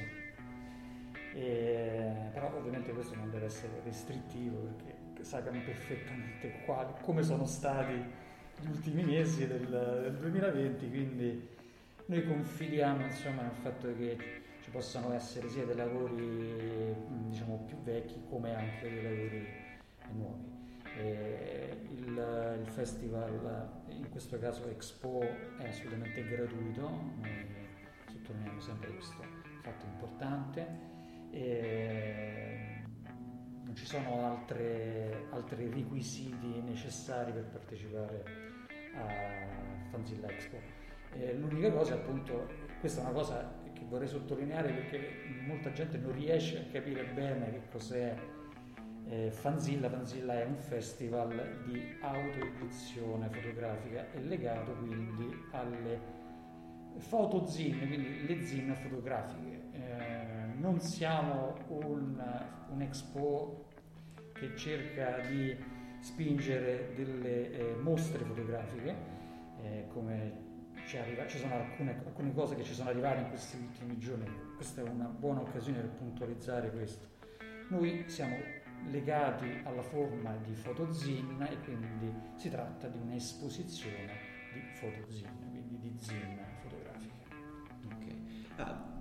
E, 1.35 2.31
però 2.33 2.57
ovviamente 2.57 2.93
questo 2.93 3.15
non 3.17 3.31
deve 3.31 3.47
essere 3.47 3.81
restrittivo 3.85 4.57
perché 4.59 5.25
sappiamo 5.25 5.61
perfettamente 5.61 6.63
quali, 6.65 6.93
come 7.03 7.23
sono 7.23 7.45
stati 7.45 7.93
gli 8.61 8.69
ultimi 8.69 9.05
mesi 9.05 9.47
del, 9.47 9.67
del 9.69 10.17
2020, 10.19 10.89
quindi 10.89 11.49
noi 12.07 12.27
confidiamo 12.27 13.05
insomma, 13.05 13.43
nel 13.43 13.57
fatto 13.61 13.95
che 13.97 14.17
ci 14.63 14.71
possano 14.71 15.13
essere 15.13 15.49
sia 15.49 15.65
dei 15.65 15.77
lavori 15.77 16.95
diciamo, 17.29 17.65
più 17.67 17.77
vecchi 17.83 18.23
come 18.29 18.55
anche 18.55 18.89
dei 18.89 19.03
lavori 19.03 19.47
nuovi. 20.13 20.54
Il, 20.97 22.59
il, 22.61 22.69
festival, 22.71 23.71
in 23.89 24.09
questo 24.11 24.39
caso 24.39 24.69
Expo, 24.69 25.21
è 25.59 25.69
assolutamente 25.69 26.25
gratuito, 26.27 26.89
noi 26.89 27.47
sottolineiamo 28.07 28.61
sempre 28.61 28.93
questo 28.93 29.23
fatto 29.63 29.87
importante. 29.87 30.93
E 31.31 32.83
non 33.65 33.75
ci 33.75 33.87
sono 33.87 34.25
altre, 34.25 35.27
altri 35.31 35.69
requisiti 35.69 36.61
necessari 36.63 37.33
per 37.33 37.45
partecipare 37.45 38.25
a 38.95 39.89
Fanzilla 39.91 40.29
Expo. 40.29 40.57
E 41.13 41.35
l'unica 41.35 41.73
cosa, 41.73 41.95
appunto, 41.95 42.49
questa 42.79 43.01
è 43.01 43.05
una 43.05 43.13
cosa 43.13 43.63
che 43.73 43.85
vorrei 43.89 44.09
sottolineare 44.09 44.73
perché 44.73 45.25
molta 45.47 45.73
gente 45.73 45.99
non 45.99 46.13
riesce 46.13 46.59
a 46.59 46.73
capire 46.73 47.05
bene 47.05 47.51
che 47.51 47.61
cos'è 47.71 48.15
eh, 49.09 49.31
Fanzilla, 49.31 49.89
Fanzilla 49.89 50.41
è 50.41 50.45
un 50.45 50.57
festival 50.57 51.63
di 51.67 51.97
autoedizione 52.01 53.29
fotografica 53.29 54.11
e 54.13 54.21
legato 54.23 54.73
quindi 54.73 55.35
alle 55.51 56.23
fotozin, 56.97 57.79
quindi 57.87 58.27
le 58.27 58.43
zin 58.43 58.75
fotografiche. 58.75 59.63
Eh, 59.73 60.55
non 60.57 60.81
siamo 60.81 61.57
un, 61.69 62.23
un, 62.71 62.81
expo 62.81 63.67
che 64.33 64.57
cerca 64.57 65.19
di 65.29 65.55
spingere 66.01 66.93
delle 66.95 67.51
eh, 67.51 67.77
mostre 67.77 68.25
fotografiche, 68.25 68.95
eh, 69.63 69.87
come 69.89 70.43
ci, 70.87 70.97
arriva, 70.97 71.27
ci 71.27 71.39
sono 71.39 71.55
alcune, 71.55 72.03
alcune 72.05 72.33
cose 72.33 72.55
che 72.55 72.63
ci 72.63 72.73
sono 72.73 72.91
arrivate 72.91 73.21
in 73.23 73.29
questi 73.29 73.57
ultimi 73.57 73.99
giorni, 73.99 74.27
questa 74.55 74.83
è 74.83 74.89
una 74.89 75.07
buona 75.07 75.41
occasione 75.41 75.81
per 75.81 75.91
puntualizzare 75.91 76.71
questo. 76.71 77.13
Noi 77.69 78.05
siamo 78.07 78.37
legati 78.91 79.61
alla 79.65 79.83
forma 79.83 80.37
di 80.37 80.55
fotozin 80.55 81.47
e 81.51 81.59
quindi 81.65 82.13
si 82.37 82.51
tratta 82.51 82.89
di 82.89 82.99
un'esposizione 82.99 84.13
di 84.53 84.61
fotozin, 84.75 85.29
quindi 85.51 85.79
di 85.79 85.95
zin 85.99 86.39
fotografiche. 86.61 87.13
Ok. 87.87 88.15
Ah, 88.57 88.93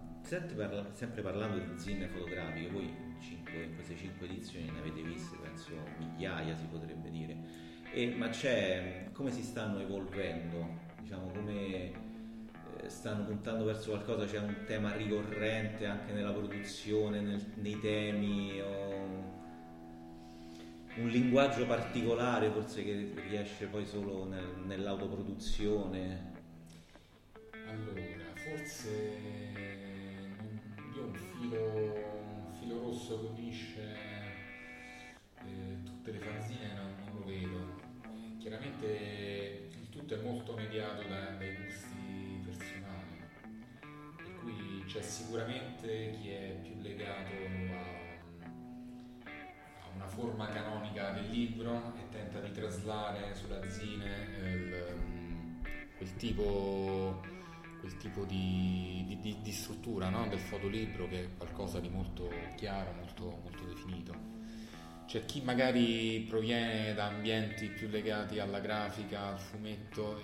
parla, 0.55 0.93
sempre 0.93 1.21
parlando 1.21 1.59
di 1.59 1.79
zin 1.79 2.07
fotografiche, 2.09 2.69
voi 2.69 2.93
cinque, 3.19 3.63
in 3.63 3.75
queste 3.75 3.95
cinque 3.95 4.25
edizioni 4.25 4.69
ne 4.69 4.79
avete 4.79 5.01
viste, 5.01 5.37
penso 5.37 5.71
migliaia 5.97 6.55
si 6.55 6.65
potrebbe 6.65 7.09
dire, 7.09 7.37
e, 7.91 8.15
ma 8.15 8.29
c'è 8.29 9.09
come 9.11 9.31
si 9.31 9.43
stanno 9.43 9.79
evolvendo, 9.79 10.79
diciamo 11.01 11.27
come 11.27 11.91
eh, 12.81 12.89
stanno 12.89 13.25
puntando 13.25 13.63
verso 13.65 13.91
qualcosa, 13.91 14.25
c'è 14.25 14.39
un 14.39 14.63
tema 14.65 14.93
ricorrente 14.95 15.85
anche 15.85 16.11
nella 16.13 16.31
produzione, 16.31 17.21
nel, 17.21 17.45
nei 17.55 17.79
temi 17.79 18.59
o 18.61 19.32
un 20.95 21.07
linguaggio 21.07 21.65
particolare 21.65 22.49
forse 22.51 22.83
che 22.83 23.13
riesce 23.27 23.65
poi 23.65 23.85
solo 23.85 24.25
nel, 24.25 24.47
nell'autoproduzione? 24.65 26.31
Allora, 27.67 28.01
forse 28.35 28.89
io 30.95 31.03
un 31.03 31.13
filo, 31.13 31.63
un 32.45 32.53
filo 32.59 32.79
rosso 32.79 33.19
che 33.21 33.25
unisce 33.25 33.95
eh, 35.39 35.83
tutte 35.83 36.11
le 36.11 36.19
fanzine 36.19 36.73
non, 36.75 36.93
non 37.05 37.19
lo 37.19 37.25
vedo. 37.25 37.81
Eh, 38.03 38.37
chiaramente 38.37 39.69
il 39.81 39.89
tutto 39.89 40.13
è 40.13 40.21
molto 40.21 40.53
mediato 40.53 41.07
da, 41.07 41.31
dai 41.31 41.55
gusti 41.55 42.41
personali, 42.45 43.23
per 44.15 44.35
cui 44.41 44.83
c'è 44.85 45.01
sicuramente 45.01 46.17
chi 46.19 46.29
è 46.29 46.59
più 46.61 46.79
legato 46.81 47.31
a 47.31 48.02
una 50.03 50.07
forma 50.07 50.47
canonica 50.47 51.11
del 51.11 51.29
libro 51.29 51.93
e 51.95 52.09
tenta 52.11 52.39
di 52.39 52.51
traslare 52.51 53.33
sulla 53.35 53.69
zine 53.69 54.27
il, 54.43 54.85
quel 55.95 56.15
tipo, 56.17 57.21
quel 57.79 57.97
tipo 57.97 58.25
di, 58.25 59.17
di, 59.21 59.37
di, 59.41 59.51
struttura 59.51 60.09
no? 60.09 60.27
del 60.27 60.39
fotolibro 60.39 61.07
che 61.07 61.23
è 61.23 61.27
qualcosa 61.37 61.79
di 61.79 61.87
molto 61.87 62.29
chiaro, 62.57 62.91
molto, 62.93 63.39
molto 63.41 63.63
definito. 63.65 64.31
C'è 65.05 65.25
chi 65.25 65.41
magari 65.41 66.25
proviene 66.27 66.93
da 66.93 67.07
ambienti 67.07 67.67
più 67.67 67.87
legati 67.87 68.39
alla 68.39 68.59
grafica, 68.59 69.27
al 69.27 69.39
fumetto, 69.39 70.21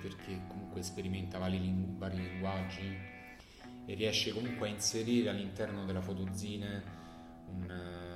perché 0.00 0.42
comunque 0.48 0.82
sperimenta 0.82 1.38
vari, 1.38 1.74
vari 1.98 2.16
linguaggi 2.16 3.10
e 3.84 3.94
riesce 3.94 4.32
comunque 4.32 4.68
a 4.68 4.70
inserire 4.70 5.30
all'interno 5.30 5.84
della 5.84 6.02
fotozine 6.02 7.00
un 7.46 8.11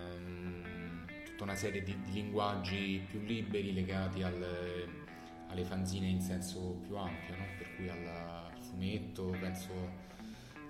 tutta 1.37 1.45
una 1.45 1.55
serie 1.55 1.83
di, 1.83 1.95
di 2.02 2.12
linguaggi 2.12 3.05
più 3.07 3.21
liberi 3.21 3.75
legati 3.75 4.23
al, 4.23 4.88
alle 5.49 5.64
fanzine 5.64 6.07
in 6.07 6.23
senso 6.23 6.78
più 6.83 6.97
ampio, 6.97 7.37
no? 7.37 7.45
per 7.59 7.76
cui 7.76 7.90
alla, 7.90 8.47
al 8.47 8.62
fumetto, 8.62 9.37
penso 9.38 9.71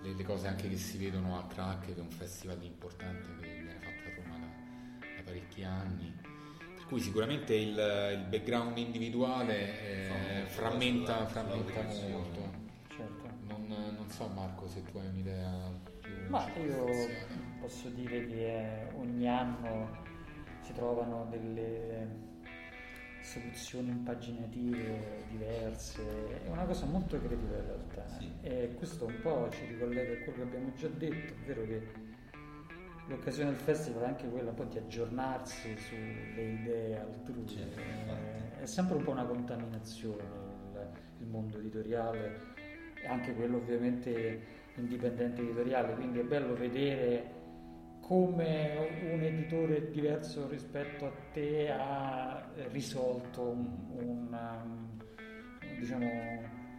le, 0.02 0.12
le, 0.12 0.24
cose 0.24 0.48
anche 0.48 0.68
che 0.68 0.76
si 0.76 0.98
vedono 0.98 1.38
a 1.38 1.46
Crack, 1.46 1.86
che 1.86 1.94
è 1.94 2.00
un 2.00 2.10
festival 2.10 2.60
importante 2.64 3.28
che 3.40 3.62
viene 3.62 3.78
fatto 3.78 4.08
a 4.08 4.14
Roma 4.16 4.38
da, 4.38 4.46
da 5.16 5.22
parecchi 5.22 5.62
anni. 5.62 6.12
Per 6.74 6.84
cui 6.86 7.00
sicuramente 7.00 7.54
il, 7.54 7.68
il 7.68 8.26
background 8.28 8.76
individuale 8.76 10.42
eh, 10.42 10.46
frammenta, 10.46 11.26
frammenta 11.26 11.82
molto. 11.82 12.54
Certo. 12.88 13.24
Non, 13.46 13.66
non, 13.68 14.10
so 14.10 14.26
Marco 14.34 14.66
se 14.66 14.82
tu 14.82 14.98
hai 14.98 15.06
un'idea 15.06 15.70
più... 16.00 16.10
Ma 16.28 16.44
io 16.56 16.86
posso 17.60 17.88
dire 17.90 18.26
che 18.26 18.88
ogni 18.96 19.28
anno 19.28 20.05
si 20.66 20.72
trovano 20.72 21.26
delle 21.30 22.24
soluzioni 23.22 23.90
impaginative 23.90 25.24
diverse, 25.30 26.44
è 26.44 26.48
una 26.48 26.64
cosa 26.64 26.86
molto 26.86 27.18
creativa 27.18 27.56
in 27.56 27.66
realtà. 27.66 28.08
Sì. 28.18 28.32
e 28.42 28.74
questo 28.74 29.06
un 29.06 29.20
po' 29.22 29.48
ci 29.50 29.64
ricollega 29.66 30.12
a 30.12 30.24
quello 30.24 30.32
che 30.32 30.42
abbiamo 30.42 30.72
già 30.74 30.88
detto, 30.88 31.34
ovvero 31.34 31.62
che 31.66 31.82
l'occasione 33.06 33.50
del 33.50 33.58
festival 33.60 34.02
è 34.02 34.06
anche 34.06 34.28
quella 34.28 34.50
un 34.50 34.56
po' 34.56 34.64
di 34.64 34.78
aggiornarsi 34.78 35.76
sulle 35.76 36.42
idee 36.42 36.98
altrui, 36.98 37.46
certo, 37.46 37.78
è, 37.78 38.62
è 38.62 38.66
sempre 38.66 38.96
un 38.96 39.04
po' 39.04 39.10
una 39.12 39.24
contaminazione 39.24 40.22
il, 40.22 40.90
il 41.20 41.26
mondo 41.26 41.58
editoriale 41.58 42.54
anche 43.06 43.34
quello 43.34 43.58
ovviamente 43.58 44.54
indipendente 44.74 45.42
editoriale, 45.42 45.94
quindi 45.94 46.18
è 46.18 46.24
bello 46.24 46.54
vedere 46.54 47.44
come 48.06 49.00
un 49.10 49.20
editore 49.20 49.90
diverso 49.90 50.46
rispetto 50.48 51.06
a 51.06 51.12
te 51.32 51.68
ha 51.72 52.48
risolto 52.70 53.42
un, 53.42 53.68
un, 53.98 54.28
um, 54.30 55.76
diciamo, 55.76 56.08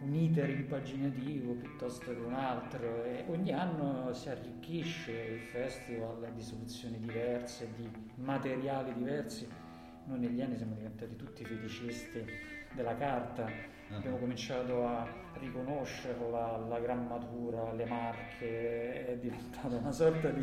un 0.00 0.14
iter 0.14 0.48
impaginativo 0.48 1.52
piuttosto 1.52 2.14
che 2.14 2.20
un 2.20 2.32
altro 2.32 3.04
e 3.04 3.24
ogni 3.28 3.52
anno 3.52 4.10
si 4.14 4.30
arricchisce 4.30 5.12
il 5.12 5.40
festival 5.40 6.32
di 6.32 6.40
soluzioni 6.40 6.98
diverse, 6.98 7.68
di 7.76 7.86
materiali 8.14 8.94
diversi. 8.94 9.46
Noi 10.06 10.20
negli 10.20 10.40
anni 10.40 10.56
siamo 10.56 10.76
diventati 10.76 11.14
tutti 11.14 11.44
feticisti 11.44 12.24
della 12.72 12.96
carta. 12.96 13.76
Abbiamo 13.90 14.16
cominciato 14.16 14.86
a 14.86 15.06
riconoscerla, 15.34 16.66
la 16.68 16.78
grammatura, 16.80 17.72
le 17.72 17.84
marche, 17.86 19.06
è 19.06 19.16
diventata 19.18 19.76
una 19.76 19.92
sorta 19.92 20.28
di 20.30 20.42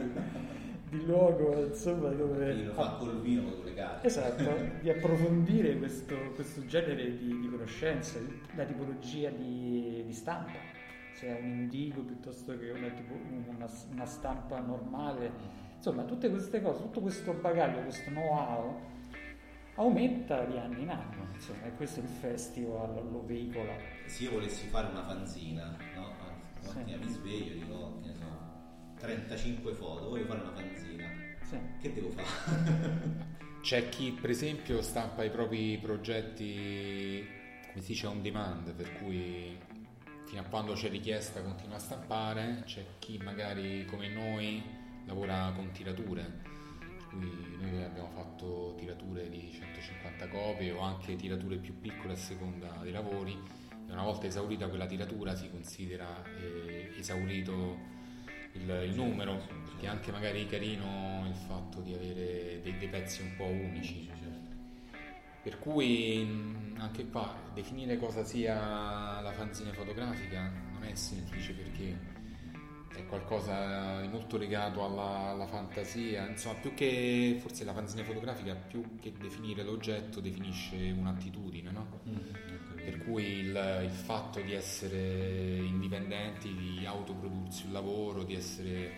di 0.89 1.03
luogo 1.05 1.65
insomma 1.65 2.09
dove 2.09 2.53
lo 2.53 2.73
fa 2.73 2.95
col 2.99 3.19
vino 3.21 3.43
con 3.51 3.65
le 3.65 3.73
carte 3.73 4.07
esatto 4.07 4.43
di 4.81 4.89
approfondire 4.89 5.77
questo, 5.77 6.15
questo 6.35 6.65
genere 6.65 7.17
di, 7.17 7.39
di, 7.39 7.49
conoscenze 7.49 8.41
la 8.55 8.65
tipologia 8.65 9.29
di, 9.29 10.03
di, 10.05 10.13
stampa. 10.13 10.59
Se 11.13 11.27
è 11.27 11.39
un 11.41 11.49
indigo 11.49 12.01
piuttosto 12.01 12.57
che 12.57 12.69
una, 12.71 12.89
tipo, 12.89 13.13
una, 13.13 13.67
una, 13.91 14.05
stampa 14.05 14.59
normale. 14.59 15.63
Insomma 15.75 16.03
tutte 16.03 16.29
queste 16.29 16.61
cose 16.61 16.81
tutto 16.81 17.01
questo 17.01 17.33
bagaglio 17.33 17.81
questo 17.81 18.09
know-how 18.09 18.79
aumenta 19.75 20.43
di 20.45 20.57
anno 20.57 20.77
in 20.77 20.89
anno 20.89 21.27
insomma 21.33 21.65
e 21.65 21.75
questo 21.75 21.99
il 21.99 22.07
festival 22.07 22.93
lo 23.11 23.25
veicola 23.25 23.73
se 24.05 24.23
io 24.23 24.31
volessi 24.31 24.67
fare 24.67 24.87
una 24.89 25.05
fanzina 25.05 25.77
no? 25.95 26.13
Stamattina 26.61 26.97
sì. 26.97 27.03
mi 27.03 27.11
sveglio 27.11 27.51
e 27.51 27.53
dico 27.55 27.99
che 28.01 28.07
ne 28.07 28.15
so 28.15 28.35
35 29.05 29.73
foto, 29.73 30.09
voglio 30.09 30.25
fare 30.25 30.41
una 30.41 30.53
fanzina. 30.53 31.05
Sì. 31.41 31.57
Che 31.79 31.93
devo 31.93 32.09
fare? 32.09 33.33
C'è 33.61 33.89
chi 33.89 34.11
per 34.11 34.29
esempio 34.29 34.81
stampa 34.81 35.23
i 35.23 35.29
propri 35.29 35.77
progetti, 35.81 37.25
come 37.67 37.81
si 37.81 37.93
dice, 37.93 38.07
on 38.07 38.21
demand, 38.21 38.73
per 38.73 38.93
cui 38.99 39.57
fino 40.25 40.41
a 40.41 40.43
quando 40.43 40.73
c'è 40.73 40.89
richiesta 40.89 41.41
continua 41.41 41.75
a 41.75 41.79
stampare, 41.79 42.63
c'è 42.65 42.83
chi 42.99 43.17
magari 43.17 43.85
come 43.85 44.07
noi 44.07 44.63
lavora 45.05 45.51
con 45.55 45.71
tirature, 45.71 46.41
noi 47.15 47.83
abbiamo 47.83 48.09
fatto 48.09 48.75
tirature 48.77 49.29
di 49.29 49.51
150 49.51 50.27
copie 50.27 50.71
o 50.71 50.79
anche 50.79 51.15
tirature 51.15 51.57
più 51.57 51.79
piccole 51.79 52.13
a 52.13 52.17
seconda 52.17 52.79
dei 52.81 52.91
lavori 52.91 53.33
e 53.87 53.91
una 53.91 54.03
volta 54.03 54.25
esaurita 54.27 54.67
quella 54.67 54.85
tiratura 54.85 55.35
si 55.35 55.49
considera 55.49 56.23
eh, 56.39 56.93
esaurito 56.97 57.93
il, 58.53 58.87
il 58.89 58.95
numero, 58.95 59.41
perché 59.65 59.87
anche 59.87 60.11
magari 60.11 60.47
carino 60.47 61.25
il 61.27 61.35
fatto 61.35 61.81
di 61.81 61.93
avere 61.93 62.61
dei, 62.61 62.77
dei 62.77 62.87
pezzi 62.87 63.21
un 63.21 63.35
po' 63.35 63.45
unici. 63.45 64.09
Per 65.41 65.59
cui 65.59 66.27
anche 66.77 67.07
qua 67.07 67.35
definire 67.53 67.97
cosa 67.99 68.23
sia 68.23 69.21
la 69.21 69.31
fanzine 69.31 69.73
fotografica 69.73 70.51
non 70.71 70.83
è 70.83 70.95
semplice 70.95 71.53
perché 71.53 72.14
è 72.99 73.05
qualcosa 73.05 74.01
di 74.01 74.07
molto 74.07 74.37
legato 74.37 74.83
alla, 74.83 75.29
alla, 75.29 75.47
fantasia, 75.47 76.27
insomma 76.27 76.59
più 76.59 76.73
che 76.73 77.37
forse 77.41 77.63
la 77.63 77.73
fanzine 77.73 78.03
fotografica 78.03 78.55
più 78.55 78.97
che 78.99 79.13
definire 79.17 79.63
l'oggetto 79.63 80.19
definisce 80.19 80.93
un'attitudine, 80.97 81.71
no? 81.71 81.99
Mm 82.07 82.65
per 82.85 82.99
cui 82.99 83.39
il, 83.39 83.79
il, 83.83 83.89
fatto 83.89 84.39
di 84.41 84.53
essere 84.53 85.57
indipendenti, 85.57 86.53
di 86.53 86.85
autoprodursi 86.85 87.65
un 87.65 87.71
lavoro, 87.73 88.23
di 88.23 88.35
essere 88.35 88.91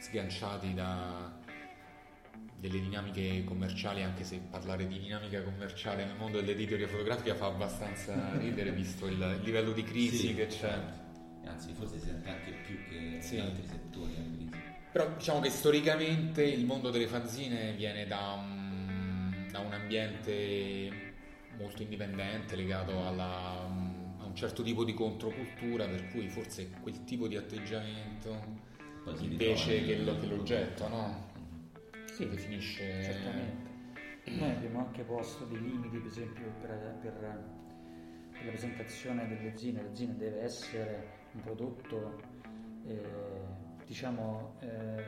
sganciati 0.00 0.74
da 0.74 1.38
delle 2.58 2.80
dinamiche 2.80 3.42
commerciali, 3.44 4.02
anche 4.02 4.22
se 4.22 4.38
parlare 4.50 4.86
di 4.86 4.98
dinamica 4.98 5.42
commerciale 5.42 6.04
nel 6.04 6.16
mondo 6.16 6.40
dell'editoria 6.40 6.86
fotografica 6.88 7.34
fa 7.34 7.46
abbastanza 7.46 8.36
ridere 8.36 8.70
visto 8.72 9.06
il, 9.06 9.12
il 9.12 9.40
livello 9.42 9.72
di 9.72 9.82
crisi 9.82 10.28
sì, 10.28 10.34
che 10.34 10.46
c'è. 10.46 10.78
Anzi, 11.44 11.72
forse 11.72 11.98
si 11.98 12.06
sente 12.06 12.28
anche 12.28 12.52
più 12.66 12.76
che 12.88 13.20
sì. 13.20 13.36
in 13.36 13.40
altri 13.42 13.66
settori. 13.66 14.50
Però 14.92 15.08
diciamo 15.16 15.40
che 15.40 15.50
storicamente 15.50 16.42
il 16.42 16.64
mondo 16.64 16.90
delle 16.90 17.06
fanzine 17.06 17.72
viene 17.74 18.06
da 18.06 18.32
un, 18.32 19.46
da 19.50 19.60
un 19.60 19.72
ambiente 19.72 21.08
molto 21.56 21.82
indipendente, 21.82 22.56
legato 22.56 23.06
alla, 23.06 23.68
a 24.18 24.24
un 24.24 24.34
certo 24.34 24.62
tipo 24.62 24.84
di 24.84 24.94
controcultura, 24.94 25.86
per 25.86 26.08
cui 26.08 26.28
forse 26.28 26.70
quel 26.80 27.04
tipo 27.04 27.28
di 27.28 27.36
atteggiamento 27.36 28.68
invece 29.20 29.84
che, 29.84 29.98
lo, 29.98 30.18
che, 30.18 30.26
l'oggetto, 30.26 30.88
no? 30.88 31.28
Sì, 32.12 32.28
definisce... 32.28 33.02
Certamente. 33.02 33.68
Noi 34.24 34.50
abbiamo 34.50 34.80
anche 34.80 35.02
posto 35.02 35.44
dei 35.44 35.60
limiti, 35.60 35.98
per 35.98 36.06
esempio, 36.06 36.44
per, 36.60 36.98
per, 37.00 37.12
per 38.32 38.44
la 38.44 38.50
presentazione 38.50 39.26
delle 39.26 39.56
zine. 39.56 39.82
La 39.82 39.94
zine 39.94 40.16
deve 40.16 40.42
essere 40.42 41.19
un 41.32 41.40
prodotto, 41.42 42.20
eh, 42.86 43.02
diciamo, 43.86 44.54
eh, 44.60 45.02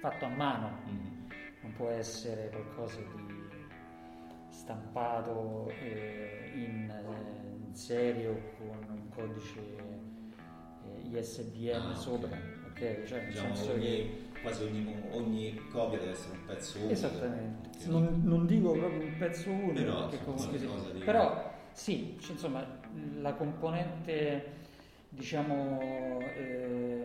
fatto 0.00 0.24
a 0.24 0.28
mano, 0.28 0.78
mm. 0.88 1.30
non 1.62 1.72
può 1.76 1.88
essere 1.88 2.50
qualcosa 2.50 3.00
di 3.00 3.40
stampato 4.48 5.72
eh, 5.80 6.52
in, 6.54 6.90
eh, 6.90 7.66
in, 7.66 7.74
serie 7.74 8.54
con 8.58 8.76
un 8.88 9.08
codice 9.08 9.60
eh, 9.60 11.18
ISBN 11.18 11.90
ah, 11.90 11.94
sopra, 11.94 12.36
okay. 12.70 13.02
ok? 13.02 13.06
Cioè, 13.06 13.18
nel 13.20 13.28
diciamo 13.28 13.54
senso 13.54 13.78
che 13.78 14.28
quasi 14.42 14.64
ogni, 14.64 14.96
ogni, 15.10 15.60
copia 15.70 15.98
deve 15.98 16.12
essere 16.12 16.36
un 16.36 16.44
pezzo 16.46 16.78
unico. 16.78 16.92
Esattamente, 16.92 17.68
non, 17.86 18.20
non, 18.24 18.46
dico 18.46 18.72
proprio 18.72 19.00
un 19.00 19.16
pezzo 19.18 19.50
unico, 19.50 19.72
però, 19.72 20.08
comunque 20.24 20.58
però 21.04 21.52
sì, 21.72 22.18
insomma 22.28 22.66
la 23.20 23.34
componente 23.34 24.58
diciamo 25.10 26.20
eh, 26.20 27.04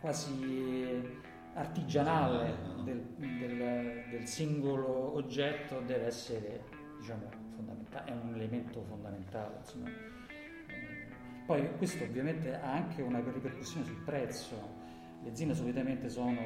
quasi 0.00 1.22
artigianale 1.54 2.56
del, 2.84 3.00
del, 3.16 4.04
del, 4.10 4.26
singolo 4.26 5.14
oggetto 5.14 5.80
deve 5.80 6.06
essere 6.06 6.62
diciamo, 6.98 7.28
fondamentale, 7.54 8.10
è 8.10 8.14
un 8.14 8.34
elemento 8.34 8.82
fondamentale. 8.82 9.56
Insomma. 9.58 9.88
Eh, 9.88 11.06
poi 11.46 11.76
questo 11.76 12.04
ovviamente 12.04 12.54
ha 12.54 12.72
anche 12.72 13.02
una 13.02 13.20
ripercussione 13.20 13.84
sul 13.84 14.02
prezzo. 14.04 14.82
Le 15.22 15.34
zinne 15.34 15.54
solitamente 15.54 16.08
sono 16.08 16.40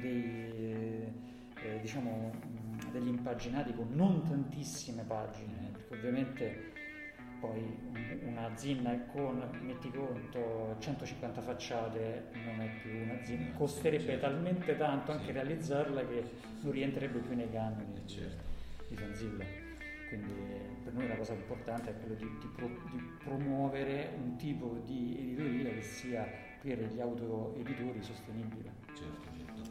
dei, 0.00 1.12
eh, 1.62 1.80
diciamo, 1.80 2.32
degli 2.90 3.08
impaginati 3.08 3.72
con 3.72 3.88
non 3.92 4.22
tantissime 4.24 5.04
pagine, 5.04 5.70
perché 5.72 5.94
ovviamente 5.94 6.72
poi 7.40 7.62
una 8.24 8.54
zinna 8.56 8.98
con, 9.12 9.42
metti 9.60 9.90
conto, 9.90 10.76
150 10.78 11.40
facciate 11.40 12.26
non 12.44 12.60
è 12.60 12.70
più 12.80 12.90
una 13.02 13.22
zinna, 13.22 13.52
costerebbe 13.54 14.04
certo. 14.04 14.26
talmente 14.26 14.76
tanto 14.76 15.12
anche 15.12 15.26
sì. 15.26 15.32
realizzarla 15.32 16.06
che 16.06 16.24
non 16.60 16.72
rientrerebbe 16.72 17.18
più 17.20 17.34
nei 17.34 17.50
canoni 17.50 18.02
certo. 18.06 18.42
di 18.88 18.96
Fanzilla. 18.96 19.44
Quindi 20.08 20.32
per 20.84 20.92
noi 20.92 21.08
la 21.08 21.16
cosa 21.16 21.32
importante 21.32 21.90
è 21.90 21.98
quella 21.98 22.14
di, 22.14 22.28
di, 22.38 22.46
pro, 22.54 22.68
di, 22.90 23.02
promuovere 23.24 24.12
un 24.22 24.36
tipo 24.36 24.80
di 24.84 25.16
editoria 25.18 25.70
che 25.70 25.82
sia 25.82 26.28
per 26.60 26.78
gli 26.78 27.00
autoeditori 27.00 28.02
sostenibile. 28.02 28.72
Certo, 28.94 29.28
certo. 29.36 29.62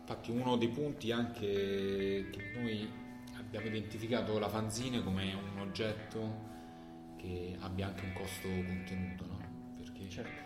Infatti 0.00 0.30
uno 0.30 0.56
dei 0.56 0.68
punti 0.68 1.12
anche 1.12 2.26
che 2.30 2.52
noi 2.54 2.88
abbiamo 3.36 3.66
identificato 3.66 4.38
la 4.38 4.48
fanzine 4.48 5.02
come 5.02 5.34
un 5.34 5.60
oggetto 5.60 6.48
che 7.20 7.56
abbia 7.60 7.88
anche 7.88 8.04
un 8.04 8.12
costo 8.14 8.48
contenuto, 8.48 9.26
no? 9.26 9.38
Perché 9.76 10.08
certo, 10.08 10.40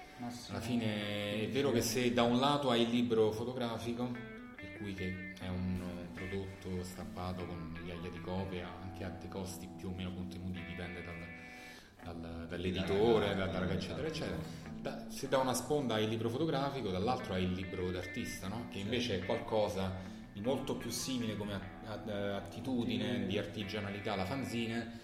alla 0.49 0.61
fine 0.61 1.43
è 1.43 1.49
vero 1.51 1.71
che 1.71 1.81
se 1.81 2.13
da 2.13 2.23
un 2.25 2.39
lato 2.39 2.71
hai 2.71 2.83
il 2.83 2.91
libro 2.91 3.31
fotografico, 3.31 4.11
per 4.57 4.77
cui 4.77 4.93
che 4.95 5.33
è 5.41 5.49
un 5.49 5.83
prodotto 6.13 6.83
stampato 6.83 7.47
con 7.47 7.73
migliaia 7.73 8.09
di 8.09 8.21
copie, 8.21 8.63
anche 8.63 9.05
a 9.05 9.11
dei 9.11 9.29
costi 9.29 9.69
più 9.77 9.89
o 9.89 9.93
meno 9.93 10.13
contenuti, 10.13 10.65
dipende 10.65 11.03
dal, 11.05 12.15
dal, 12.21 12.47
dall'editore, 12.49 13.35
dalla 13.35 13.59
raga, 13.59 13.73
eccetera, 13.75 14.07
eccetera. 14.07 14.63
Da, 14.81 15.07
se 15.09 15.29
da 15.29 15.39
una 15.39 15.55
sponda 15.55 15.95
hai 15.95 16.05
il 16.05 16.11
libro 16.11 16.29
fotografico, 16.29 16.91
dall'altro 16.91 17.35
hai 17.35 17.45
il 17.45 17.53
libro 17.53 17.91
d'artista, 17.91 18.49
no? 18.49 18.67
che 18.71 18.79
invece 18.79 19.21
è 19.21 19.25
qualcosa 19.25 20.13
di 20.33 20.41
molto 20.41 20.77
più 20.77 20.91
simile 20.91 21.37
come 21.37 21.59
attitudine, 21.87 23.27
di 23.27 23.39
artigianalità 23.39 24.13
alla 24.13 24.25
fanzine, 24.25 25.01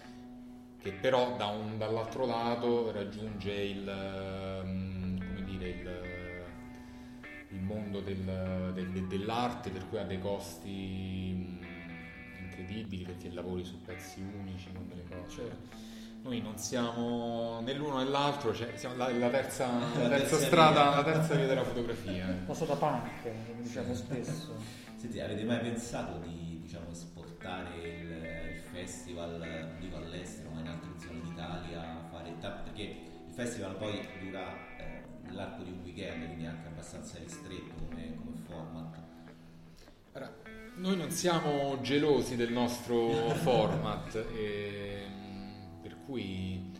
che 0.81 0.91
però 0.93 1.35
da 1.37 1.45
un, 1.45 1.77
dall'altro 1.77 2.25
lato 2.25 2.91
raggiunge 2.91 3.51
il, 3.51 4.61
um, 4.63 5.43
dire, 5.43 5.69
il, 5.69 6.45
il 7.49 7.61
mondo 7.61 7.99
del, 7.99 8.71
del, 8.73 9.07
dell'arte 9.07 9.69
per 9.69 9.87
cui 9.87 9.99
ha 9.99 10.03
dei 10.03 10.19
costi 10.19 11.31
um, 11.33 11.65
incredibili 12.43 13.03
perché 13.03 13.31
lavori 13.31 13.63
su 13.63 13.79
pezzi 13.81 14.21
unici, 14.21 14.71
con 14.73 14.87
delle 14.87 15.03
cose. 15.07 15.35
Cioè, 15.35 15.49
noi 16.23 16.41
non 16.41 16.57
siamo 16.57 17.61
né 17.61 17.73
l'uno 17.73 17.97
né 17.97 18.05
l'altro, 18.05 18.53
cioè 18.53 18.75
siamo 18.75 18.95
la, 18.95 19.11
la, 19.11 19.29
terza, 19.29 19.67
la, 19.99 20.09
terza, 20.09 20.37
strada, 20.37 20.95
la 20.95 21.03
terza 21.03 21.35
via 21.35 21.47
della 21.47 21.63
fotografia. 21.63 22.43
La 22.45 22.53
strada 22.53 22.75
punk, 22.75 23.21
come 23.21 23.61
diciamo 23.61 23.93
spesso. 23.93 24.55
Senti, 24.95 25.19
avete 25.19 25.43
mai 25.43 25.59
pensato 25.59 26.19
di 26.19 26.59
diciamo, 26.61 26.91
esportare 26.91 27.75
il, 27.75 28.10
festival, 28.81 29.75
dico 29.79 29.97
all'estero, 29.97 30.49
in 30.59 30.67
altre 30.67 30.89
zone 30.97 31.21
d'Italia, 31.21 32.07
fare, 32.09 32.31
perché 32.63 32.81
il 33.27 33.33
festival 33.33 33.75
poi 33.77 34.07
dura 34.19 34.77
eh, 34.77 35.03
nell'arco 35.23 35.63
di 35.63 35.71
un 35.71 35.81
weekend, 35.83 36.25
quindi 36.25 36.45
è 36.45 36.47
anche 36.47 36.67
abbastanza 36.67 37.19
ristretto 37.19 37.75
come, 37.75 38.15
come 38.15 38.37
format. 38.37 38.99
Allora, 40.13 40.33
noi 40.75 40.97
non 40.97 41.11
siamo 41.11 41.79
gelosi 41.81 42.35
del 42.35 42.51
nostro 42.51 43.29
format, 43.43 44.15
e, 44.15 45.05
per 45.81 45.97
cui 46.03 46.71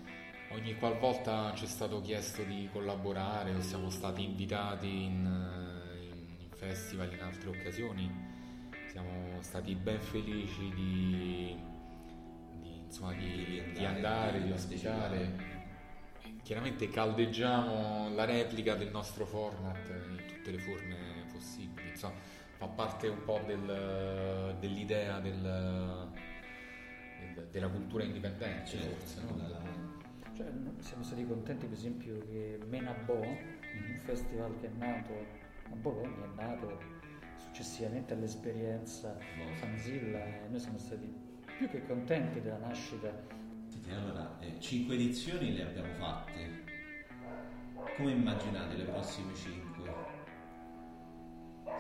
ogni 0.54 0.76
qualvolta 0.78 1.54
ci 1.56 1.66
è 1.66 1.68
stato 1.68 2.02
chiesto 2.02 2.44
di 2.44 2.68
collaborare 2.72 3.54
o 3.54 3.62
siamo 3.62 3.92
stati 3.92 4.24
invitati 4.24 5.04
in, 5.04 6.40
in 6.40 6.50
festival 6.56 7.14
in 7.14 7.22
altre 7.22 7.50
occasioni, 7.50 8.12
siamo 8.92 9.40
stati 9.42 9.76
ben 9.76 10.02
felici 10.02 10.70
di 10.74 11.70
insomma, 12.92 13.14
di, 13.14 13.64
di, 13.74 13.86
andare, 13.86 14.44
di 14.44 14.52
ospitare. 14.52 15.50
Chiaramente 16.44 16.90
caldeggiamo 16.90 18.14
la 18.14 18.26
replica 18.26 18.76
del 18.76 18.90
nostro 18.90 19.26
format 19.26 19.88
in 19.88 20.26
tutte 20.28 20.52
le 20.52 20.60
forme 20.60 21.26
possibili, 21.32 21.90
insomma, 21.90 22.16
fa 22.58 22.68
parte 22.68 23.08
un 23.08 23.24
po' 23.24 23.42
del, 23.46 24.58
dell'idea 24.60 25.20
del, 25.20 26.10
del, 27.36 27.48
della 27.50 27.70
cultura 27.70 28.04
indipendente, 28.04 28.70
certo, 28.70 28.96
forse. 28.96 29.22
No? 29.22 30.00
Cioè, 30.36 30.48
siamo 30.80 31.04
stati 31.04 31.26
contenti, 31.26 31.68
per 31.68 31.78
esempio, 31.78 32.18
che 32.28 32.60
Menabò, 32.68 33.22
un 33.22 34.00
festival 34.00 34.60
che 34.60 34.68
è 34.68 34.72
nato 34.78 35.14
a 35.72 35.76
Bologna, 35.76 36.26
è 36.26 36.36
nato 36.36 36.80
successivamente 37.38 38.14
all'esperienza 38.14 39.18
Fanzilla 39.60 40.26
e 40.26 40.48
noi 40.50 40.60
siamo 40.60 40.78
stati 40.78 41.31
più 41.62 41.70
che 41.70 41.86
contenti 41.86 42.42
della 42.42 42.58
nascita. 42.58 43.14
Senti, 43.68 43.92
allora, 43.92 44.36
eh, 44.40 44.60
cinque 44.60 44.96
edizioni 44.96 45.54
le 45.54 45.62
abbiamo 45.62 45.94
fatte. 45.94 46.64
Come 47.98 48.12
immaginate 48.12 48.78
le 48.78 48.86
prossime 48.86 49.36
cinque? 49.36 49.94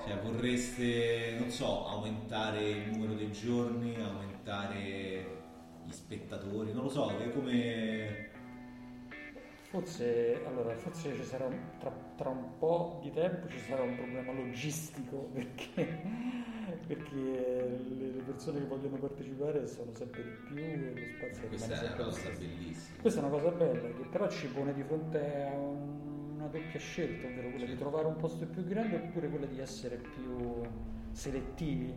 Cioè, 0.05 0.19
vorreste, 0.19 1.35
non 1.39 1.49
so, 1.49 1.87
aumentare 1.87 2.69
il 2.69 2.91
numero 2.91 3.13
dei 3.13 3.31
giorni, 3.31 3.95
aumentare 3.99 5.25
gli 5.83 5.91
spettatori, 5.91 6.73
non 6.73 6.83
lo 6.83 6.89
so, 6.89 7.11
come... 7.33 8.29
Forse, 9.69 10.43
allora, 10.45 10.75
forse 10.75 11.15
ci 11.15 11.23
sarà 11.23 11.47
tra, 11.79 11.91
tra, 12.17 12.29
un 12.29 12.57
po' 12.59 12.99
di 13.01 13.11
tempo 13.11 13.47
ci 13.47 13.57
sarà 13.57 13.81
un 13.81 13.95
problema 13.95 14.33
logistico 14.33 15.29
perché, 15.33 16.01
perché 16.93 17.79
le, 17.87 18.21
persone 18.25 18.59
che 18.59 18.65
vogliono 18.65 18.97
partecipare 18.97 19.65
sono 19.65 19.93
sempre 19.93 20.23
di 20.23 20.29
più 20.45 20.57
e 20.57 20.93
lo 20.93 21.29
spazio 21.29 21.47
Questa 21.47 21.81
è 21.81 21.85
una 21.85 22.03
cosa 22.03 22.29
bellissima. 22.37 23.01
Questa 23.01 23.19
è 23.19 23.23
una 23.23 23.31
cosa 23.31 23.49
bella 23.51 23.87
che 23.87 24.03
però 24.09 24.29
ci 24.29 24.47
pone 24.47 24.73
di 24.73 24.83
fronte 24.83 25.43
a 25.43 25.53
un, 25.53 26.35
una 26.35 26.47
doppia 26.47 26.79
scelta, 26.79 27.27
ovvero 27.27 27.49
quella 27.49 27.65
sì. 27.65 27.71
di 27.71 27.77
trovare 27.77 28.07
un 28.07 28.15
posto 28.17 28.45
più 28.45 28.65
grande 28.65 28.95
oppure 28.97 29.29
quella 29.29 29.45
di 29.45 29.59
essere 29.59 29.95
più 29.95 30.61
selettivi 31.11 31.95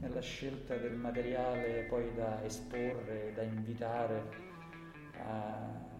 nella 0.00 0.20
scelta 0.20 0.76
del 0.76 0.94
materiale 0.94 1.86
poi 1.88 2.12
da 2.14 2.44
esporre, 2.44 3.32
da 3.34 3.42
invitare 3.42 4.22
a 5.26 5.92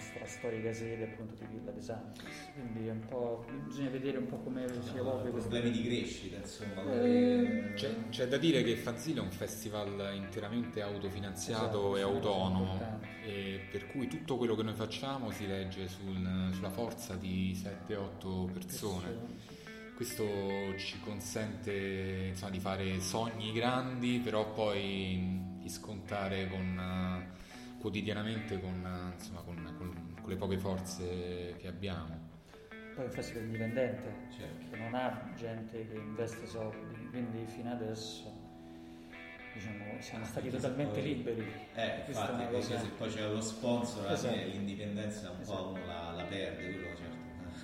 nostra 0.00 0.26
storica 0.26 0.72
sede 0.72 1.04
appunto 1.04 1.34
di 1.34 1.44
Villa 1.50 1.70
De 1.70 1.80
Santis. 1.82 2.24
Quindi 2.54 2.88
è 2.88 2.90
un 2.90 3.06
po', 3.06 3.44
bisogna 3.66 3.90
vedere 3.90 4.16
un 4.16 4.26
po' 4.26 4.38
come 4.38 4.66
si 4.66 4.96
evolve 4.96 5.30
questo. 5.30 5.50
Problemi 5.50 5.76
di 5.76 5.84
crescita, 5.84 6.38
insomma. 6.38 6.90
Eh, 6.90 7.72
c'è, 7.74 8.08
c'è, 8.08 8.26
da 8.26 8.38
dire 8.38 8.62
che 8.62 8.76
Fanzilla 8.76 9.20
è 9.20 9.24
un 9.24 9.30
festival 9.30 10.12
interamente 10.14 10.80
autofinanziato 10.80 11.94
esatto, 11.94 11.96
e 11.96 12.00
autonomo, 12.00 13.00
e 13.22 13.60
per 13.70 13.86
cui 13.88 14.08
tutto 14.08 14.38
quello 14.38 14.56
che 14.56 14.62
noi 14.62 14.74
facciamo 14.74 15.30
si 15.30 15.46
legge 15.46 15.86
sul, 15.86 16.50
sulla 16.52 16.70
forza 16.70 17.14
di 17.14 17.54
7-8 17.54 18.52
persone. 18.52 19.48
Questo 19.94 20.24
ci 20.78 20.98
consente 21.00 22.28
insomma, 22.30 22.50
di 22.50 22.58
fare 22.58 23.00
sogni 23.00 23.52
grandi, 23.52 24.18
però 24.24 24.50
poi 24.50 25.58
di 25.60 25.68
scontare 25.68 26.48
con 26.48 27.38
quotidianamente 27.80 28.60
con, 28.60 29.12
insomma, 29.16 29.40
con, 29.40 29.56
con, 29.76 30.14
con, 30.20 30.30
le 30.30 30.36
poche 30.36 30.58
forze 30.58 31.56
che 31.56 31.66
abbiamo. 31.66 32.28
Poi 32.68 33.04
è 33.04 33.06
un 33.06 33.10
festival 33.10 33.44
indipendente, 33.44 34.14
certo. 34.36 34.70
che 34.70 34.76
non 34.76 34.94
ha 34.94 35.32
gente 35.34 35.88
che 35.88 35.94
investe 35.94 36.46
soldi, 36.46 37.08
quindi 37.10 37.46
fino 37.46 37.72
adesso 37.72 38.38
diciamo, 39.54 40.00
siamo 40.00 40.24
stati 40.24 40.48
ah, 40.48 40.50
totalmente 40.50 41.00
poi, 41.00 41.14
liberi. 41.14 41.52
Eh, 41.74 42.04
infatti, 42.06 42.52
cosa... 42.52 42.78
se 42.78 42.88
poi 42.88 43.08
c'è 43.08 43.28
lo 43.28 43.40
sponsor, 43.40 44.10
esatto. 44.12 44.34
l'indipendenza 44.34 45.30
un 45.30 45.40
esatto. 45.40 45.62
po' 45.62 45.68
uno 45.70 45.86
la, 45.86 46.12
la 46.12 46.24
perde, 46.24 46.62
quello 46.62 46.96
certo. 46.96 47.18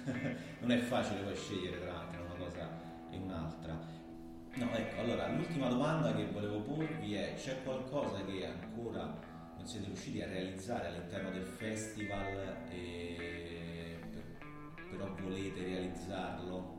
non 0.61 0.71
è 0.71 0.79
facile 0.79 1.21
poi 1.21 1.37
scegliere 1.37 1.81
tra 1.81 2.09
una 2.23 2.35
cosa 2.39 2.69
e 3.11 3.17
un'altra. 3.17 3.95
No, 4.55 4.73
ecco, 4.73 5.01
allora 5.01 5.29
l'ultima 5.29 5.69
domanda 5.69 6.15
che 6.15 6.27
volevo 6.27 6.61
porvi 6.61 7.15
è: 7.15 7.35
c'è 7.35 7.63
qualcosa 7.63 8.25
che 8.25 8.47
ancora 8.47 9.35
siete 9.67 9.87
riusciti 9.87 10.23
a 10.23 10.27
realizzare 10.27 10.89
all'interno 10.89 11.31
del 11.31 11.47
festival, 11.47 12.69
e, 12.71 13.99
però 14.91 15.13
volete 15.21 15.63
realizzarlo? 15.63 16.75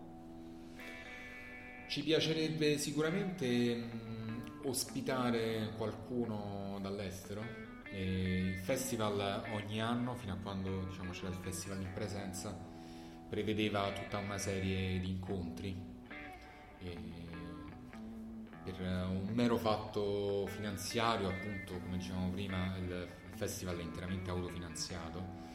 Ci 1.89 2.03
piacerebbe 2.03 2.77
sicuramente 2.77 3.75
mh, 3.75 4.61
ospitare 4.63 5.71
qualcuno 5.77 6.79
dall'estero. 6.81 7.65
Il 7.93 8.57
festival 8.59 9.43
ogni 9.53 9.81
anno, 9.81 10.15
fino 10.15 10.33
a 10.33 10.37
quando 10.37 10.85
diciamo, 10.85 11.11
c'era 11.11 11.29
il 11.29 11.39
festival 11.41 11.81
in 11.81 11.91
presenza, 11.93 12.57
prevedeva 13.29 13.91
tutta 13.93 14.17
una 14.17 14.37
serie 14.37 14.99
di 14.99 15.09
incontri. 15.09 15.86
Mero 19.37 19.55
fatto 19.57 20.47
finanziario, 20.47 21.29
appunto, 21.29 21.77
come 21.77 21.97
dicevamo 21.97 22.31
prima, 22.31 22.75
il 22.77 23.07
festival 23.35 23.77
è 23.77 23.83
interamente 23.83 24.31
autofinanziato. 24.31 25.45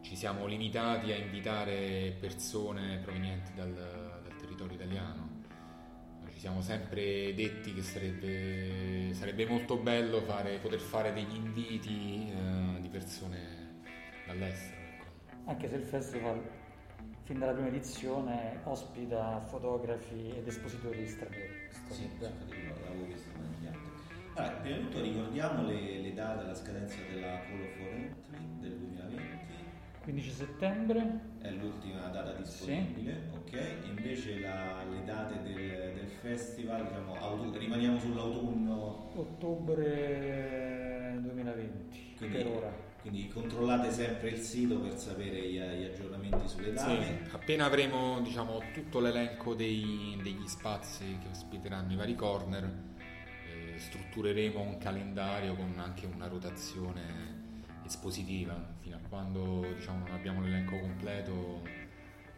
Ci 0.00 0.16
siamo 0.16 0.46
limitati 0.46 1.12
a 1.12 1.16
invitare 1.16 2.16
persone 2.18 2.98
provenienti 2.98 3.52
dal, 3.54 3.72
dal 3.72 4.36
territorio 4.36 4.74
italiano. 4.74 5.38
Ci 6.28 6.40
siamo 6.40 6.60
sempre 6.60 7.32
detti 7.34 7.72
che 7.72 7.82
sarebbe, 7.82 9.14
sarebbe 9.14 9.46
molto 9.46 9.76
bello 9.76 10.22
fare, 10.22 10.58
poter 10.58 10.80
fare 10.80 11.12
degli 11.12 11.36
inviti 11.36 12.32
eh, 12.32 12.80
di 12.80 12.88
persone 12.88 13.82
dall'estero. 14.26 14.80
Ecco. 14.80 15.04
Anche 15.44 15.68
se 15.68 15.76
il 15.76 15.84
festival 15.84 16.42
fin 17.22 17.38
dalla 17.38 17.52
prima 17.52 17.68
edizione 17.68 18.58
ospita 18.64 19.38
fotografi 19.46 20.32
ed 20.36 20.48
espositori 20.48 21.06
stranieri. 21.06 21.68
Sì, 21.90 22.10
l'avevo 22.18 22.69
visto 23.06 23.28
negli 23.38 23.66
altri. 23.66 23.90
Allora, 24.34 24.54
prima 24.56 24.76
di 24.76 24.82
tutto 24.84 25.00
ricordiamo 25.00 25.66
le, 25.66 26.00
le 26.00 26.14
date 26.14 26.44
alla 26.44 26.54
scadenza 26.54 26.96
della 27.10 27.40
Call 27.40 27.60
of 27.60 27.78
Entry 27.78 28.38
del 28.60 28.76
2020. 28.76 29.38
15 30.02 30.30
settembre 30.30 31.20
è 31.40 31.50
l'ultima 31.50 32.08
data 32.08 32.32
disponibile, 32.32 33.20
sì. 33.30 33.36
ok? 33.36 33.52
E 33.52 33.86
invece 33.86 34.40
la, 34.40 34.82
le 34.90 35.04
date 35.04 35.42
del, 35.42 35.92
del 35.94 36.08
festival, 36.08 36.86
diciamo, 36.86 37.14
autu- 37.16 37.56
rimaniamo 37.56 37.98
sull'autunno. 37.98 39.10
Ottobre 39.14 40.60
2020 41.20 42.14
quindi, 42.16 42.36
per 42.36 42.46
ora. 42.46 42.89
Quindi 43.00 43.28
controllate 43.28 43.90
sempre 43.90 44.28
il 44.28 44.38
sito 44.38 44.78
per 44.78 44.96
sapere 44.98 45.40
gli, 45.40 45.58
gli 45.58 45.84
aggiornamenti 45.84 46.48
sulle 46.48 46.72
date. 46.72 47.02
Sì, 47.02 47.34
appena 47.34 47.64
avremo 47.64 48.20
diciamo, 48.20 48.60
tutto 48.74 49.00
l'elenco 49.00 49.54
dei, 49.54 50.18
degli 50.22 50.46
spazi 50.46 51.18
che 51.22 51.28
ospiteranno 51.28 51.92
i 51.92 51.96
vari 51.96 52.14
corner, 52.14 52.64
eh, 52.64 53.78
struttureremo 53.78 54.60
un 54.60 54.76
calendario 54.76 55.54
con 55.54 55.72
anche 55.78 56.04
una 56.06 56.26
rotazione 56.26 57.38
espositiva. 57.86 58.54
Fino 58.80 58.96
a 58.96 59.00
quando 59.08 59.64
diciamo, 59.74 60.06
non 60.06 60.14
abbiamo 60.14 60.42
l'elenco 60.42 60.78
completo 60.78 61.88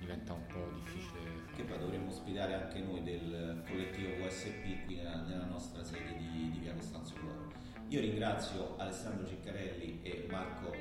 diventa 0.02 0.32
un 0.32 0.46
po' 0.46 0.70
difficile. 0.74 1.20
Che 1.54 1.62
poi 1.62 1.78
dovremo 1.78 2.08
ospitare 2.08 2.54
anche 2.54 2.80
noi 2.80 3.02
del 3.02 3.62
collettivo 3.66 4.24
USP 4.24 4.84
qui 4.84 4.96
nella, 4.96 5.22
nella 5.22 5.44
nostra 5.44 5.82
sede 5.82 6.16
di, 6.18 6.50
di 6.50 6.58
Via 6.58 6.74
Costanzo 6.74 7.14
Floro. 7.14 7.61
Io 7.92 8.00
ringrazio 8.00 8.74
Alessandro 8.78 9.26
Ciccarelli 9.26 10.00
e 10.02 10.26
Marco 10.30 10.74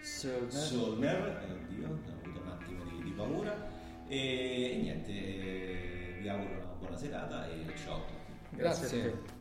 Solner, 0.00 0.52
Solner. 0.52 1.44
Eh, 1.48 1.52
oddio, 1.54 1.88
ho 1.88 2.20
avuto 2.22 2.40
un 2.40 2.48
attimo 2.48 2.84
di, 2.84 3.02
di 3.02 3.10
paura 3.10 3.68
e, 4.06 4.70
e 4.70 4.76
niente, 4.80 6.18
vi 6.20 6.28
auguro 6.28 6.52
una 6.52 6.72
buona 6.78 6.96
serata 6.96 7.48
e 7.48 7.64
ciao 7.74 7.96
a 7.96 8.00
tutti. 8.02 8.56
Grazie. 8.56 9.00
Grazie. 9.00 9.31